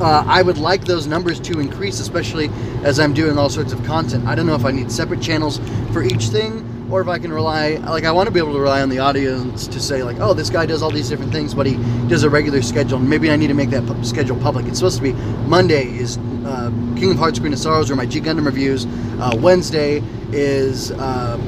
Uh, 0.00 0.24
I 0.26 0.40
would 0.40 0.56
like 0.56 0.86
those 0.86 1.06
numbers 1.06 1.38
to 1.40 1.60
increase, 1.60 2.00
especially 2.00 2.48
as 2.84 2.98
I'm 2.98 3.12
doing 3.12 3.36
all 3.36 3.50
sorts 3.50 3.72
of 3.74 3.84
content. 3.84 4.26
I 4.26 4.34
don't 4.34 4.46
know 4.46 4.54
if 4.54 4.64
I 4.64 4.70
need 4.70 4.90
separate 4.90 5.20
channels 5.20 5.60
for 5.92 6.02
each 6.02 6.28
thing, 6.28 6.59
or 6.90 7.00
if 7.00 7.08
I 7.08 7.18
can 7.18 7.32
rely, 7.32 7.74
like, 7.76 8.04
I 8.04 8.12
want 8.12 8.26
to 8.26 8.32
be 8.32 8.40
able 8.40 8.52
to 8.54 8.60
rely 8.60 8.82
on 8.82 8.88
the 8.88 8.98
audience 8.98 9.66
to 9.68 9.80
say, 9.80 10.02
like, 10.02 10.18
oh, 10.20 10.34
this 10.34 10.50
guy 10.50 10.66
does 10.66 10.82
all 10.82 10.90
these 10.90 11.08
different 11.08 11.32
things, 11.32 11.54
but 11.54 11.66
he 11.66 11.76
does 12.08 12.24
a 12.24 12.30
regular 12.30 12.62
schedule. 12.62 12.98
Maybe 12.98 13.30
I 13.30 13.36
need 13.36 13.46
to 13.48 13.54
make 13.54 13.70
that 13.70 13.86
pu- 13.86 14.02
schedule 14.04 14.36
public. 14.36 14.66
It's 14.66 14.78
supposed 14.78 14.96
to 14.96 15.02
be 15.02 15.12
Monday 15.12 15.84
is 15.84 16.18
uh, 16.44 16.70
King 16.96 17.12
of 17.12 17.18
Hearts, 17.18 17.38
Queen 17.38 17.52
of 17.52 17.58
Sorrows, 17.58 17.90
or 17.90 17.96
my 17.96 18.06
G 18.06 18.20
Gundam 18.20 18.44
reviews. 18.44 18.86
Uh, 19.20 19.36
Wednesday 19.38 20.02
is 20.32 20.90
uh, 20.92 21.38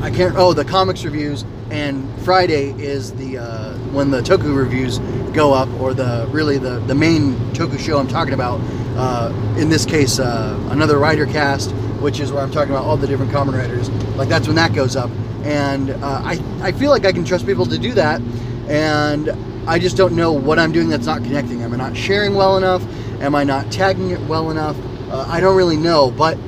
I 0.00 0.10
can't. 0.10 0.34
Oh, 0.36 0.52
the 0.52 0.64
comics 0.64 1.04
reviews, 1.04 1.44
and 1.70 2.08
Friday 2.22 2.70
is 2.82 3.12
the 3.14 3.38
uh, 3.38 3.74
when 3.92 4.10
the 4.10 4.20
Toku 4.20 4.56
reviews 4.56 4.98
go 5.34 5.52
up, 5.52 5.68
or 5.80 5.94
the 5.94 6.26
really 6.30 6.58
the 6.58 6.78
the 6.80 6.94
main 6.94 7.34
Toku 7.52 7.78
show 7.78 7.98
I'm 7.98 8.08
talking 8.08 8.34
about. 8.34 8.60
Uh, 8.96 9.30
in 9.58 9.68
this 9.68 9.84
case, 9.84 10.18
uh, 10.18 10.58
another 10.70 10.96
Ridercast, 10.96 11.70
which 12.00 12.20
is 12.20 12.32
where 12.32 12.42
I'm 12.42 12.50
talking 12.50 12.72
about 12.72 12.84
all 12.84 12.96
the 12.96 13.06
different 13.06 13.32
Kamen 13.32 13.54
Riders. 13.54 13.88
Like 14.16 14.28
that's 14.28 14.46
when 14.46 14.56
that 14.56 14.74
goes 14.74 14.96
up, 14.96 15.10
and 15.44 15.90
uh, 15.90 16.22
I 16.24 16.42
I 16.60 16.72
feel 16.72 16.90
like 16.90 17.04
I 17.04 17.12
can 17.12 17.24
trust 17.24 17.46
people 17.46 17.66
to 17.66 17.78
do 17.78 17.92
that, 17.94 18.20
and 18.68 19.30
I 19.68 19.78
just 19.78 19.96
don't 19.96 20.14
know 20.14 20.32
what 20.32 20.58
I'm 20.58 20.72
doing 20.72 20.88
that's 20.88 21.06
not 21.06 21.22
connecting. 21.22 21.62
Am 21.62 21.72
I 21.72 21.76
not 21.76 21.96
sharing 21.96 22.34
well 22.34 22.56
enough? 22.56 22.84
Am 23.20 23.34
I 23.34 23.44
not 23.44 23.70
tagging 23.72 24.10
it 24.10 24.20
well 24.22 24.50
enough? 24.50 24.76
Uh, 25.10 25.26
I 25.28 25.40
don't 25.40 25.56
really 25.56 25.76
know, 25.76 26.10
but 26.10 26.38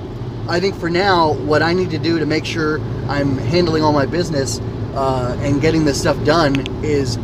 I 0.49 0.61
think 0.61 0.77
for 0.77 0.89
now, 0.89 1.33
what 1.33 1.63
I 1.63 1.73
need 1.73 1.91
to 1.91 1.99
do 1.99 2.19
to 2.19 2.27
make 2.27 2.45
sure 2.45 2.81
I'm 3.09 3.37
handling 3.39 3.83
all 3.83 3.93
my 3.93 4.07
business 4.07 4.61
uh, 4.95 5.37
and 5.41 5.61
getting 5.61 5.85
this 5.85 6.01
stuff 6.01 6.23
done 6.25 6.65
is 6.85 7.19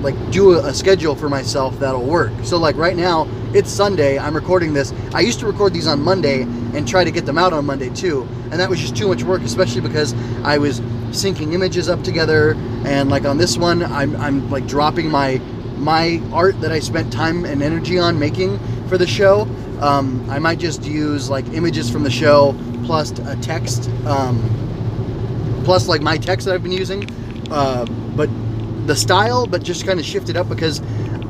like 0.00 0.14
do 0.30 0.54
a, 0.54 0.66
a, 0.66 0.74
schedule 0.74 1.14
for 1.14 1.28
myself 1.28 1.78
that'll 1.78 2.04
work. 2.04 2.32
So 2.42 2.58
like 2.58 2.76
right 2.76 2.96
now, 2.96 3.28
it's 3.52 3.70
Sunday. 3.70 4.18
I'm 4.18 4.34
recording 4.34 4.72
this. 4.72 4.92
I 5.14 5.20
used 5.20 5.40
to 5.40 5.46
record 5.46 5.72
these 5.72 5.86
on 5.86 6.00
Monday 6.00 6.42
and 6.42 6.86
try 6.88 7.04
to 7.04 7.10
get 7.10 7.26
them 7.26 7.38
out 7.38 7.52
on 7.52 7.66
Monday 7.66 7.90
too, 7.90 8.26
and 8.50 8.54
that 8.54 8.70
was 8.70 8.80
just 8.80 8.96
too 8.96 9.08
much 9.08 9.22
work, 9.22 9.42
especially 9.42 9.80
because 9.80 10.14
I 10.44 10.58
was 10.58 10.80
syncing 11.10 11.52
images 11.52 11.88
up 11.88 12.02
together. 12.02 12.54
And 12.84 13.10
like 13.10 13.24
on 13.24 13.38
this 13.38 13.56
one, 13.58 13.82
I'm 13.82 14.16
I'm 14.16 14.50
like 14.50 14.66
dropping 14.66 15.10
my 15.10 15.38
my 15.76 16.20
art 16.32 16.60
that 16.60 16.72
I 16.72 16.78
spent 16.78 17.12
time 17.12 17.44
and 17.44 17.62
energy 17.62 17.98
on 17.98 18.18
making 18.18 18.58
for 18.88 18.98
the 18.98 19.06
show. 19.06 19.48
Um, 19.80 20.28
I 20.28 20.38
might 20.38 20.58
just 20.58 20.84
use 20.84 21.30
like 21.30 21.46
images 21.48 21.90
from 21.90 22.02
the 22.02 22.10
show 22.10 22.54
plus 22.84 23.12
a 23.18 23.36
text, 23.36 23.88
um, 24.04 25.62
plus 25.64 25.88
like 25.88 26.02
my 26.02 26.18
text 26.18 26.46
that 26.46 26.54
I've 26.54 26.62
been 26.62 26.72
using, 26.72 27.08
uh, 27.50 27.86
but 28.14 28.28
the 28.90 28.96
style, 28.96 29.46
but 29.46 29.62
just 29.62 29.86
kind 29.86 30.00
of 30.00 30.04
shift 30.04 30.30
it 30.30 30.36
up 30.36 30.48
because 30.48 30.80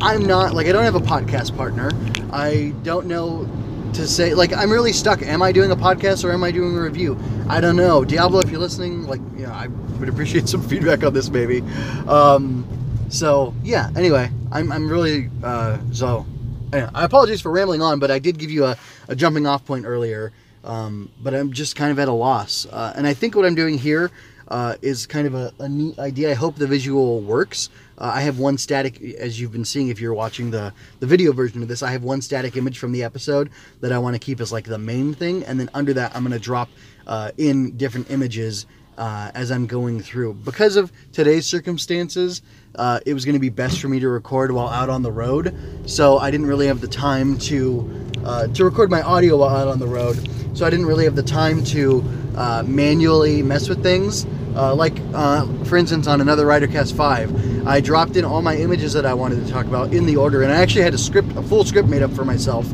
I'm 0.01 0.25
not 0.25 0.55
like 0.55 0.67
I 0.67 0.73
don't 0.73 0.85
have 0.85 0.95
a 0.95 1.01
podcast 1.01 1.55
partner. 1.55 1.91
I 2.33 2.73
don't 2.83 3.07
know 3.07 3.47
to 3.93 4.07
say 4.07 4.33
like 4.33 4.55
I'm 4.55 4.73
really 4.73 4.95
stuck. 4.95 5.21
Am 5.21 5.43
I 5.43 5.53
doing 5.53 5.71
a 5.71 5.77
podcast 5.77 6.25
or 6.25 6.33
am 6.33 6.43
I 6.43 6.53
doing 6.53 6.75
a 6.75 6.81
review? 6.81 7.19
I 7.51 7.61
don't 7.61 7.77
know. 7.77 8.03
Diablo, 8.03 8.41
if 8.41 8.51
you're 8.51 8.61
listening, 8.61 9.07
like 9.07 9.21
you 9.37 9.47
know, 9.47 9.53
I 9.53 9.67
would 9.67 10.09
appreciate 10.09 10.49
some 10.49 10.63
feedback 10.71 11.05
on 11.05 11.13
this, 11.13 11.29
maybe. 11.29 11.61
Um, 12.09 12.67
so 13.11 13.55
yeah. 13.63 13.91
Anyway, 13.95 14.31
I'm 14.51 14.73
I'm 14.73 14.89
really 14.89 15.29
uh, 15.45 15.77
so. 15.93 16.25
I 16.73 17.05
apologize 17.05 17.43
for 17.43 17.51
rambling 17.51 17.83
on, 17.83 17.99
but 17.99 18.11
I 18.11 18.21
did 18.21 18.39
give 18.39 18.51
you 18.51 18.65
a, 18.65 18.79
a 19.09 19.15
jumping 19.15 19.47
off 19.47 19.67
point 19.67 19.85
earlier. 19.85 20.33
Um, 20.65 21.11
but 21.21 21.35
I'm 21.35 21.53
just 21.53 21.77
kind 21.77 21.91
of 21.91 21.99
at 21.99 22.09
a 22.09 22.13
loss. 22.13 22.65
Uh, 22.65 22.93
and 22.97 23.07
I 23.07 23.13
think 23.13 23.35
what 23.35 23.45
I'm 23.45 23.57
doing 23.57 23.77
here 23.77 24.11
uh, 24.51 24.75
is 24.83 25.07
kind 25.07 25.27
of 25.27 25.35
a, 25.35 25.53
a, 25.61 25.69
neat 25.69 25.99
idea. 25.99 26.31
I 26.31 26.35
hope 26.35 26.57
the 26.57 26.67
visual 26.67 27.21
works. 27.21 27.71
Uh, 27.99 28.11
I 28.15 28.23
have 28.23 28.39
one 28.39 28.59
static, 28.59 29.01
as 29.15 29.41
you've 29.41 29.53
been 29.53 29.65
seeing 29.65 29.89
if 29.89 30.01
you're 30.01 30.15
watching 30.15 30.51
the, 30.51 30.73
the 30.99 31.07
video 31.07 31.33
version 31.33 31.63
of 31.63 31.69
this, 31.69 31.83
I 31.83 31.93
have 31.93 32.03
one 32.03 32.21
static 32.21 32.57
image 32.57 32.79
from 32.79 32.93
the 32.93 33.05
episode 33.05 33.51
that 33.81 33.93
I 33.93 33.99
want 33.99 34.15
to 34.15 34.19
keep 34.19 34.41
as 34.41 34.53
like 34.53 34.65
the 34.65 34.79
main 34.79 35.15
thing. 35.15 35.45
And 35.45 35.61
then 35.61 35.71
under 35.73 35.93
that, 35.95 36.15
I'm 36.17 36.23
going 36.23 36.33
to 36.33 36.45
drop 36.45 36.69
uh, 37.07 37.31
in 37.37 37.77
different 37.77 38.11
images 38.11 38.67
uh, 38.99 39.31
as 39.35 39.51
I'm 39.51 39.67
going 39.67 40.01
through. 40.01 40.35
Because 40.35 40.77
of 40.77 40.93
today's 41.13 41.47
circumstances, 41.47 42.43
uh, 42.75 43.01
it 43.07 43.15
was 43.15 43.25
going 43.25 43.35
to 43.35 43.41
be 43.41 43.49
best 43.49 43.81
for 43.81 43.89
me 43.89 44.01
to 44.01 44.09
record 44.09 44.53
while 44.53 44.69
out 44.69 44.91
on 44.91 45.03
the 45.03 45.13
road. 45.13 45.57
So 45.87 46.19
I 46.19 46.31
didn't 46.31 46.47
really 46.47 46.67
have 46.67 46.81
the 46.81 46.89
time 46.89 47.39
to 47.39 48.11
uh, 48.25 48.49
to 48.49 48.65
record 48.65 48.91
my 48.91 49.01
audio 49.01 49.39
while 49.39 49.57
out 49.57 49.69
on 49.69 49.79
the 49.79 49.87
road. 49.87 50.29
So 50.53 50.67
I 50.67 50.71
didn't 50.71 50.87
really 50.87 51.05
have 51.05 51.17
the 51.17 51.23
time 51.23 51.65
to 51.65 52.05
uh, 52.37 52.63
manually 52.67 53.43
mess 53.43 53.69
with 53.69 53.83
things. 53.83 54.27
Uh, 54.55 54.75
like, 54.75 54.97
uh, 55.15 55.47
for 55.65 55.77
instance, 55.77 56.07
on 56.07 56.21
another 56.21 56.45
Ridercast 56.45 56.97
5, 56.97 57.67
I 57.67 57.81
dropped 57.81 58.17
in 58.17 58.25
all 58.25 58.43
my 58.43 58.57
images 58.57 58.93
that 58.95 59.07
I 59.07 59.15
wanted 59.15 59.45
to 59.45 59.53
talk 59.53 59.67
about 59.67 59.93
in 59.93 60.07
the 60.07 60.17
order, 60.17 60.43
and 60.43 60.53
I 60.53 60.57
actually 60.57 60.83
had 60.83 60.95
a 60.95 60.99
script, 60.99 61.31
a 61.37 61.43
full 61.43 61.65
script 61.65 61.89
made 61.89 62.03
up 62.03 62.13
for 62.13 62.25
myself 62.25 62.67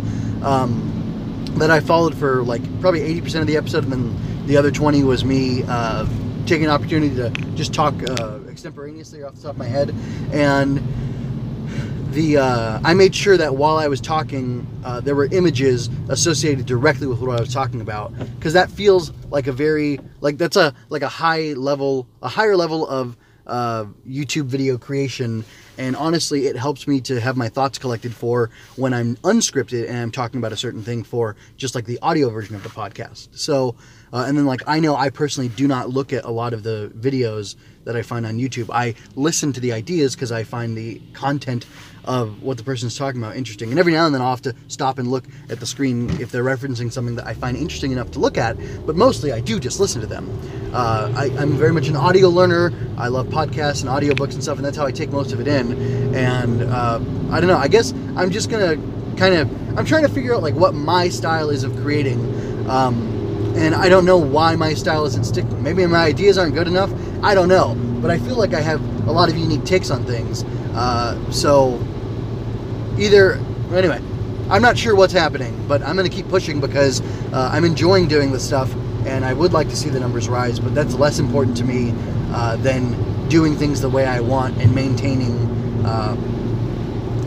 um, 0.43 1.45
that 1.57 1.71
I 1.71 1.81
followed 1.81 2.15
for 2.15 2.43
like 2.43 2.63
probably 2.81 3.01
80% 3.21 3.41
of 3.41 3.47
the 3.47 3.57
episode, 3.57 3.85
and 3.85 3.93
then 3.93 4.47
the 4.47 4.57
other 4.57 4.71
20 4.71 5.05
was 5.05 5.25
me 5.25 5.65
uh, 5.69 6.07
taking 6.47 6.65
an 6.65 6.71
opportunity 6.71 7.15
to 7.17 7.31
just 7.55 7.75
talk 7.75 7.95
uh, 8.09 8.39
extemporaneously 8.49 9.23
off 9.23 9.35
the 9.35 9.43
top 9.43 9.53
of 9.53 9.59
my 9.59 9.67
head. 9.67 9.95
And 10.33 10.81
the 12.17 12.39
uh, 12.39 12.81
I 12.83 12.95
made 12.95 13.15
sure 13.15 13.37
that 13.37 13.57
while 13.57 13.77
I 13.77 13.89
was 13.89 14.01
talking, 14.01 14.67
uh, 14.85 15.01
there 15.01 15.15
were 15.15 15.27
images 15.27 15.91
associated 16.09 16.65
directly 16.65 17.07
with 17.07 17.21
what 17.21 17.37
I 17.37 17.41
was 17.41 17.53
talking 17.53 17.83
about, 17.83 18.17
because 18.37 18.55
that 18.55 18.71
feels 18.71 19.13
like 19.31 19.47
a 19.47 19.53
very 19.53 20.01
like 20.23 20.39
that's 20.39 20.57
a 20.57 20.75
like 20.89 21.03
a 21.03 21.09
high 21.09 21.53
level, 21.53 22.09
a 22.23 22.29
higher 22.29 22.57
level 22.57 22.89
of 22.89 23.19
uh, 23.47 23.85
YouTube 24.09 24.47
video 24.47 24.79
creation. 24.79 25.45
And 25.79 25.95
honestly, 25.95 26.47
it 26.47 26.57
helps 26.57 26.89
me 26.89 27.03
to 27.03 27.21
have 27.21 27.37
my 27.37 27.51
thoughts 27.51 27.77
collected 27.77 28.15
for 28.15 28.49
when 28.77 28.95
I'm 28.95 29.17
unscripted 29.17 29.87
and 29.87 29.99
I'm 29.99 30.11
talking 30.11 30.39
about 30.39 30.53
a 30.53 30.57
certain 30.57 30.83
thing 30.83 31.05
for 31.05 31.37
just 31.59 31.75
like 31.75 31.85
the 31.85 31.99
audio 32.01 32.31
version 32.31 32.57
of 32.57 32.63
the 32.63 32.71
podcast. 32.71 33.29
So, 33.33 33.77
uh, 34.13 34.25
and 34.27 34.37
then 34.37 34.47
like 34.47 34.63
I 34.67 34.81
know 34.81 34.97
I 34.97 35.11
personally 35.11 35.49
do 35.49 35.67
not 35.67 35.91
look 35.91 36.13
at 36.13 36.25
a 36.25 36.31
lot 36.31 36.53
of 36.53 36.63
the 36.63 36.93
videos 36.97 37.57
that 37.85 37.97
I 37.97 38.03
find 38.03 38.27
on 38.27 38.39
YouTube. 38.39 38.69
I 38.73 38.95
listen 39.15 39.53
to 39.53 39.61
the 39.61 39.73
ideas 39.73 40.15
because 40.15 40.33
I 40.33 40.45
find 40.45 40.77
the 40.77 41.01
content 41.13 41.67
of 42.05 42.43
what 42.43 42.57
the 42.57 42.63
person's 42.63 42.97
talking 42.97 43.21
about 43.21 43.37
interesting. 43.37 43.71
And 43.71 43.79
every 43.79 43.93
now 43.93 44.07
and 44.07 44.15
then 44.15 44.23
I'll 44.23 44.31
have 44.31 44.43
to 44.43 44.55
stop 44.69 44.99
and 44.99 45.11
look 45.11 45.25
at 45.51 45.61
the 45.61 45.67
screen 45.67 46.09
if 46.21 46.31
they're 46.31 46.45
referencing 46.45 46.93
something 46.93 47.17
that 47.17 47.27
I 47.27 47.35
find 47.35 47.57
interesting 47.57 47.93
enough 47.93 48.11
to 48.13 48.19
look 48.19 48.39
at. 48.39 48.57
But 48.87 48.97
mostly 48.97 49.33
I 49.33 49.41
do 49.41 49.59
just 49.59 49.81
listen 49.81 50.01
to 50.01 50.07
them. 50.07 50.31
Uh, 50.73 51.13
I, 51.17 51.27
am 51.43 51.57
very 51.57 51.73
much 51.73 51.89
an 51.89 51.97
audio 51.97 52.29
learner. 52.29 52.73
I 52.97 53.09
love 53.09 53.27
podcasts 53.27 53.81
and 53.83 53.91
audiobooks 53.91 54.35
and 54.35 54.43
stuff, 54.43 54.57
and 54.57 54.65
that's 54.65 54.77
how 54.77 54.87
I 54.87 54.93
take 54.93 55.11
most 55.11 55.33
of 55.33 55.41
it 55.41 55.49
in. 55.49 56.15
And 56.15 56.63
uh, 56.63 57.01
I 57.31 57.41
don't 57.41 57.49
know. 57.49 57.59
I 57.59 57.69
guess 57.69 57.93
I'm 58.15 58.31
just 58.31 58.51
gonna 58.51 58.77
kind 59.17 59.35
of 59.35 59.79
I'm 59.79 59.85
trying 59.85 60.03
to 60.03 60.09
figure 60.09 60.35
out 60.35 60.43
like 60.43 60.55
what 60.55 60.75
my 60.75 61.09
style 61.09 61.51
is 61.51 61.65
of 61.65 61.75
creating. 61.77 62.21
Um, 62.69 63.16
and 63.57 63.75
I 63.75 63.89
don't 63.89 64.05
know 64.05 64.19
why 64.19 64.55
my 64.57 64.75
style 64.75 65.07
isn't 65.07 65.25
sticking. 65.25 65.63
Maybe 65.63 65.85
my 65.87 66.05
ideas 66.05 66.39
aren't 66.39 66.55
good 66.55 66.69
enough. 66.69 66.93
I 67.23 67.35
don't 67.35 67.49
know, 67.49 67.75
but 68.01 68.11
I 68.11 68.19
feel 68.19 68.37
like 68.37 68.55
I 68.55 68.61
have 68.61 68.81
a 69.09 69.13
lot 69.13 69.29
of 69.29 69.37
unique 69.37 69.65
takes 69.65 69.91
on 69.91 70.05
things. 70.05 70.45
Uh, 70.75 71.19
so 71.31 71.81
either 72.99 73.35
anyway 73.75 74.01
i'm 74.51 74.63
not 74.63 74.77
sure 74.79 74.95
what's 74.95 75.13
happening 75.13 75.67
but 75.69 75.83
i'm 75.83 75.97
going 75.97 76.09
to 76.09 76.15
keep 76.15 76.29
pushing 76.29 76.61
because 76.61 77.01
uh, 77.33 77.51
i'm 77.53 77.65
enjoying 77.65 78.09
doing 78.09 78.33
this 78.33 78.47
stuff 78.47 78.73
and 79.07 79.25
i 79.25 79.33
would 79.33 79.53
like 79.53 79.69
to 79.69 79.77
see 79.77 79.89
the 79.89 80.01
numbers 80.01 80.29
rise 80.29 80.59
but 80.59 80.75
that's 80.75 80.95
less 80.95 81.19
important 81.19 81.57
to 81.57 81.65
me 81.65 81.93
uh, 82.33 82.57
than 82.57 83.29
doing 83.29 83.57
things 83.57 83.81
the 83.81 83.89
way 83.89 84.07
i 84.07 84.21
want 84.21 84.57
and 84.59 84.75
maintaining 84.75 85.35
uh, 85.85 86.15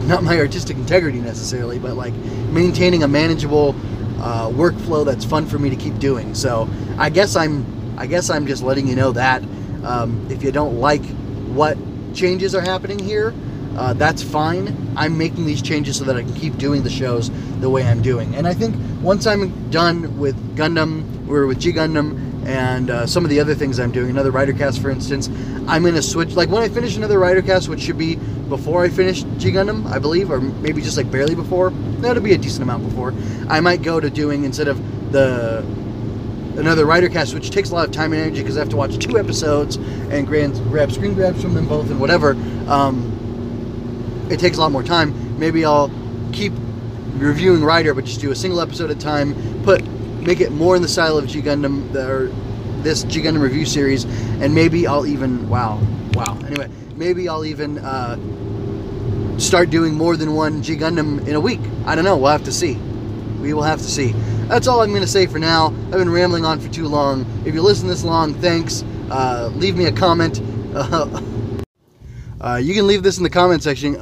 not 0.07 0.23
my 0.23 0.39
artistic 0.39 0.77
integrity 0.77 1.19
necessarily 1.19 1.77
but 1.77 1.95
like 1.95 2.13
maintaining 2.51 3.03
a 3.03 3.07
manageable 3.07 3.75
uh, 4.21 4.49
workflow 4.49 5.05
that's 5.05 5.25
fun 5.25 5.45
for 5.45 5.59
me 5.59 5.69
to 5.69 5.75
keep 5.75 5.97
doing 5.99 6.33
so 6.33 6.69
i 6.97 7.09
guess 7.09 7.35
i'm 7.35 7.65
i 7.97 8.05
guess 8.05 8.29
i'm 8.29 8.45
just 8.47 8.63
letting 8.63 8.87
you 8.87 8.95
know 8.95 9.11
that 9.11 9.43
um, 9.83 10.25
if 10.29 10.43
you 10.43 10.51
don't 10.51 10.79
like 10.79 11.03
what 11.49 11.77
changes 12.13 12.53
are 12.53 12.61
happening 12.61 12.99
here 12.99 13.33
uh, 13.79 13.93
that's 13.93 14.21
fine. 14.21 14.75
I'm 14.97 15.17
making 15.17 15.45
these 15.45 15.61
changes 15.61 15.97
so 15.97 16.03
that 16.03 16.17
I 16.17 16.23
can 16.23 16.33
keep 16.33 16.57
doing 16.57 16.83
the 16.83 16.89
shows 16.89 17.31
the 17.61 17.69
way 17.69 17.83
I'm 17.83 18.01
doing. 18.01 18.35
And 18.35 18.45
I 18.45 18.53
think 18.53 18.75
once 19.01 19.25
I'm 19.25 19.69
done 19.69 20.19
with 20.19 20.35
Gundam, 20.57 21.25
we're 21.25 21.45
with 21.45 21.59
G 21.59 21.71
Gundam, 21.71 22.28
and 22.45 22.89
uh, 22.89 23.05
some 23.05 23.23
of 23.23 23.29
the 23.29 23.39
other 23.39 23.55
things 23.55 23.79
I'm 23.79 23.91
doing. 23.91 24.09
Another 24.09 24.31
Ridercast, 24.31 24.81
for 24.81 24.89
instance, 24.89 25.27
I'm 25.67 25.83
gonna 25.83 26.01
switch. 26.01 26.35
Like 26.35 26.49
when 26.49 26.63
I 26.63 26.69
finish 26.69 26.97
another 26.97 27.19
Ridercast, 27.19 27.67
which 27.67 27.81
should 27.81 27.97
be 27.97 28.15
before 28.15 28.83
I 28.83 28.89
finish 28.89 29.23
G 29.37 29.51
Gundam, 29.51 29.85
I 29.85 29.99
believe, 29.99 30.31
or 30.31 30.39
maybe 30.39 30.81
just 30.81 30.97
like 30.97 31.11
barely 31.11 31.35
before. 31.35 31.69
That'll 31.99 32.23
be 32.23 32.33
a 32.33 32.37
decent 32.37 32.63
amount 32.63 32.87
before. 32.87 33.13
I 33.47 33.59
might 33.59 33.81
go 33.81 33.99
to 33.99 34.09
doing 34.09 34.43
instead 34.43 34.67
of 34.67 35.11
the 35.11 35.59
another 36.57 36.85
Ridercast, 36.85 37.33
which 37.33 37.51
takes 37.51 37.69
a 37.69 37.75
lot 37.75 37.87
of 37.87 37.91
time 37.93 38.13
and 38.13 38.21
energy 38.21 38.41
because 38.41 38.57
I 38.57 38.59
have 38.59 38.69
to 38.69 38.75
watch 38.75 38.97
two 38.97 39.17
episodes 39.17 39.77
and 39.77 40.27
grab, 40.27 40.53
grab 40.69 40.91
screen 40.91 41.13
grabs 41.13 41.41
from 41.41 41.53
them 41.53 41.67
both 41.67 41.89
and 41.89 41.99
whatever. 41.99 42.31
Um, 42.67 44.27
it 44.29 44.39
takes 44.39 44.57
a 44.57 44.61
lot 44.61 44.71
more 44.71 44.83
time. 44.83 45.39
Maybe 45.39 45.65
I'll 45.65 45.91
keep 46.33 46.53
reviewing 47.13 47.63
Rider, 47.63 47.93
but 47.93 48.05
just 48.05 48.21
do 48.21 48.31
a 48.31 48.35
single 48.35 48.59
episode 48.61 48.91
at 48.91 48.97
a 48.97 48.99
time. 48.99 49.63
Put 49.63 49.83
make 50.29 50.41
it 50.41 50.51
more 50.51 50.75
in 50.75 50.83
the 50.83 50.87
style 50.87 51.17
of 51.17 51.25
G 51.25 51.41
Gundam 51.41 51.95
or 51.95 52.27
this 52.83 53.01
G 53.01 53.19
Gundam 53.19 53.41
review 53.41 53.65
series, 53.65 54.03
and 54.03 54.53
maybe 54.53 54.85
I'll 54.85 55.07
even 55.07 55.49
wow 55.49 55.81
wow. 56.13 56.37
Anyway, 56.45 56.69
maybe 56.95 57.27
I'll 57.27 57.45
even 57.45 57.79
uh, 57.79 58.15
start 59.39 59.71
doing 59.71 59.95
more 59.95 60.15
than 60.15 60.35
one 60.35 60.61
G 60.61 60.77
Gundam 60.77 61.27
in 61.27 61.33
a 61.33 61.39
week. 61.39 61.61
I 61.87 61.95
don't 61.95 62.05
know. 62.05 62.15
We'll 62.15 62.31
have 62.31 62.43
to 62.43 62.51
see. 62.51 62.75
We 63.41 63.55
will 63.55 63.63
have 63.63 63.79
to 63.79 63.89
see. 63.89 64.11
That's 64.49 64.67
all 64.67 64.81
I'm 64.81 64.89
going 64.89 65.01
to 65.01 65.07
say 65.07 65.25
for 65.25 65.39
now. 65.39 65.69
I've 65.85 65.93
been 65.93 66.11
rambling 66.11 66.45
on 66.45 66.59
for 66.59 66.71
too 66.71 66.87
long. 66.87 67.25
If 67.43 67.55
you 67.55 67.63
listen 67.63 67.87
this 67.87 68.03
long, 68.03 68.35
thanks. 68.35 68.83
Uh, 69.09 69.49
leave 69.55 69.75
me 69.75 69.85
a 69.85 69.91
comment. 69.91 70.41
Uh, 70.75 71.21
uh, 72.41 72.59
you 72.61 72.75
can 72.75 72.85
leave 72.85 73.01
this 73.01 73.17
in 73.17 73.23
the 73.23 73.31
comment 73.31 73.63
section. 73.63 73.95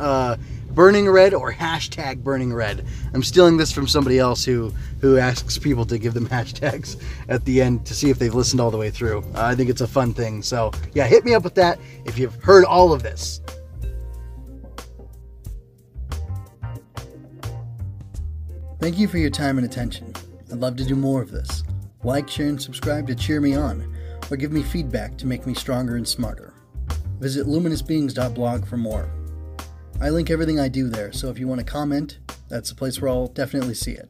Burning 0.78 1.10
red 1.10 1.34
or 1.34 1.52
hashtag 1.52 2.24
burning 2.24 2.54
red. 2.54 2.86
I'm 3.16 3.24
stealing 3.24 3.58
this 3.58 3.72
from 3.72 3.88
somebody 3.88 4.20
else 4.20 4.46
who 4.46 4.72
who 5.02 5.18
asks 5.18 5.58
people 5.58 5.88
to 5.88 5.98
give 5.98 6.14
them 6.14 6.28
hashtags 6.30 7.02
at 7.30 7.44
the 7.46 7.64
end 7.64 7.88
to 7.88 7.96
see 7.96 8.12
if 8.12 8.20
they've 8.20 8.36
listened 8.36 8.62
all 8.62 8.70
the 8.70 8.78
way 8.78 8.92
through. 8.92 9.24
Uh, 9.34 9.42
I 9.42 9.56
think 9.56 9.72
it's 9.72 9.82
a 9.82 9.88
fun 9.88 10.14
thing. 10.14 10.44
So 10.44 10.72
yeah, 10.94 11.08
hit 11.08 11.26
me 11.26 11.34
up 11.34 11.44
with 11.44 11.56
that 11.56 11.80
if 12.06 12.20
you've 12.20 12.36
heard 12.44 12.64
all 12.64 12.94
of 12.94 13.02
this. 13.02 13.42
Thank 18.80 19.00
you 19.00 19.08
for 19.08 19.18
your 19.18 19.32
time 19.32 19.58
and 19.58 19.66
attention. 19.66 20.14
I'd 20.52 20.60
love 20.60 20.76
to 20.76 20.86
do 20.86 20.96
more 20.96 21.24
of 21.24 21.32
this. 21.32 21.64
Like, 22.04 22.30
share, 22.30 22.50
and 22.50 22.62
subscribe 22.62 23.08
to 23.08 23.16
cheer 23.16 23.42
me 23.42 23.56
on, 23.56 23.98
or 24.30 24.38
give 24.38 24.52
me 24.52 24.62
feedback 24.62 25.18
to 25.18 25.26
make 25.26 25.48
me 25.48 25.56
stronger 25.56 25.96
and 25.96 26.08
smarter. 26.08 26.54
Visit 27.20 27.48
luminousbeings.blog 27.48 28.68
for 28.68 28.78
more. 28.78 29.17
I 30.00 30.10
link 30.10 30.30
everything 30.30 30.60
I 30.60 30.68
do 30.68 30.90
there, 30.90 31.12
so 31.12 31.30
if 31.30 31.40
you 31.40 31.48
want 31.48 31.60
to 31.60 31.66
comment, 31.66 32.20
that's 32.50 32.70
the 32.70 32.76
place 32.76 33.02
where 33.02 33.10
I'll 33.10 33.28
definitely 33.28 33.74
see 33.74 33.94
it. 33.94 34.10